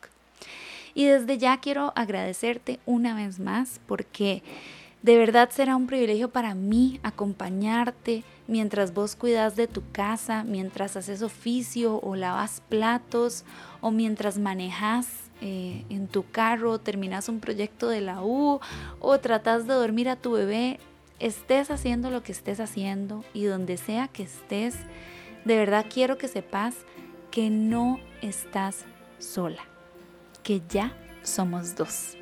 Y 0.94 1.06
desde 1.06 1.38
ya 1.38 1.58
quiero 1.60 1.94
agradecerte 1.96 2.80
una 2.86 3.16
vez 3.16 3.40
más 3.40 3.80
porque 3.86 4.42
de 5.04 5.18
verdad 5.18 5.50
será 5.52 5.76
un 5.76 5.88
privilegio 5.88 6.30
para 6.30 6.56
mí 6.56 7.00
acompañarte 7.04 8.24
mientras 8.48 8.94
vos 8.94 9.16
cuidas 9.16 9.56
de 9.56 9.68
tu 9.68 9.84
casa, 9.92 10.44
mientras 10.44 10.96
haces 10.96 11.22
oficio 11.22 12.00
o 12.02 12.16
lavas 12.16 12.62
platos 12.70 13.44
o 13.82 13.92
mientras 13.92 14.38
manejas 14.38 15.25
eh, 15.41 15.86
en 15.89 16.08
tu 16.08 16.30
carro, 16.30 16.80
terminas 16.80 17.30
un 17.30 17.39
proyecto 17.39 17.89
de 17.89 18.02
la 18.02 18.24
U 18.24 18.60
o 19.00 19.19
tratas 19.19 19.67
de 19.67 19.74
dormir 19.74 20.10
a 20.10 20.15
tu 20.15 20.32
bebé, 20.32 20.80
estés 21.19 21.71
haciendo 21.71 22.10
lo 22.10 22.24
que 22.24 22.32
estés 22.32 22.60
haciendo 22.60 23.24
y 23.34 23.45
donde 23.45 23.78
sea 23.78 24.08
que 24.08 24.24
estés, 24.24 24.76
de 25.43 25.58
verdad 25.58 25.86
quiero 25.93 26.17
que 26.17 26.28
sepas 26.28 26.76
que 27.32 27.50
no 27.50 28.00
estás 28.21 28.86
sola, 29.19 29.63
que 30.43 30.62
ya 30.69 30.93
somos 31.24 31.76
dos. 31.76 32.15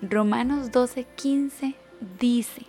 Romanos 0.00 0.70
12:15 0.70 1.74
dice, 2.18 2.62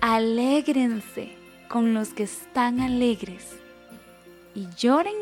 alégrense 0.00 1.36
con 1.68 1.94
los 1.94 2.08
que 2.10 2.24
están 2.24 2.80
alegres 2.80 3.56
y 4.54 4.68
lloren 4.76 5.14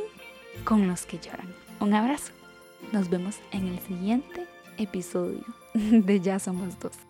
con 0.65 0.89
los 0.89 1.07
que 1.07 1.19
lloran. 1.19 1.55
Un 1.81 1.95
abrazo. 1.95 2.40
Nos 2.93 3.09
vemos 3.09 3.37
en 3.53 3.69
el 3.69 3.79
siguiente 3.81 4.47
episodio 4.79 5.45
de 5.75 6.21
Ya 6.21 6.39
Somos 6.39 6.79
Dos. 6.79 7.10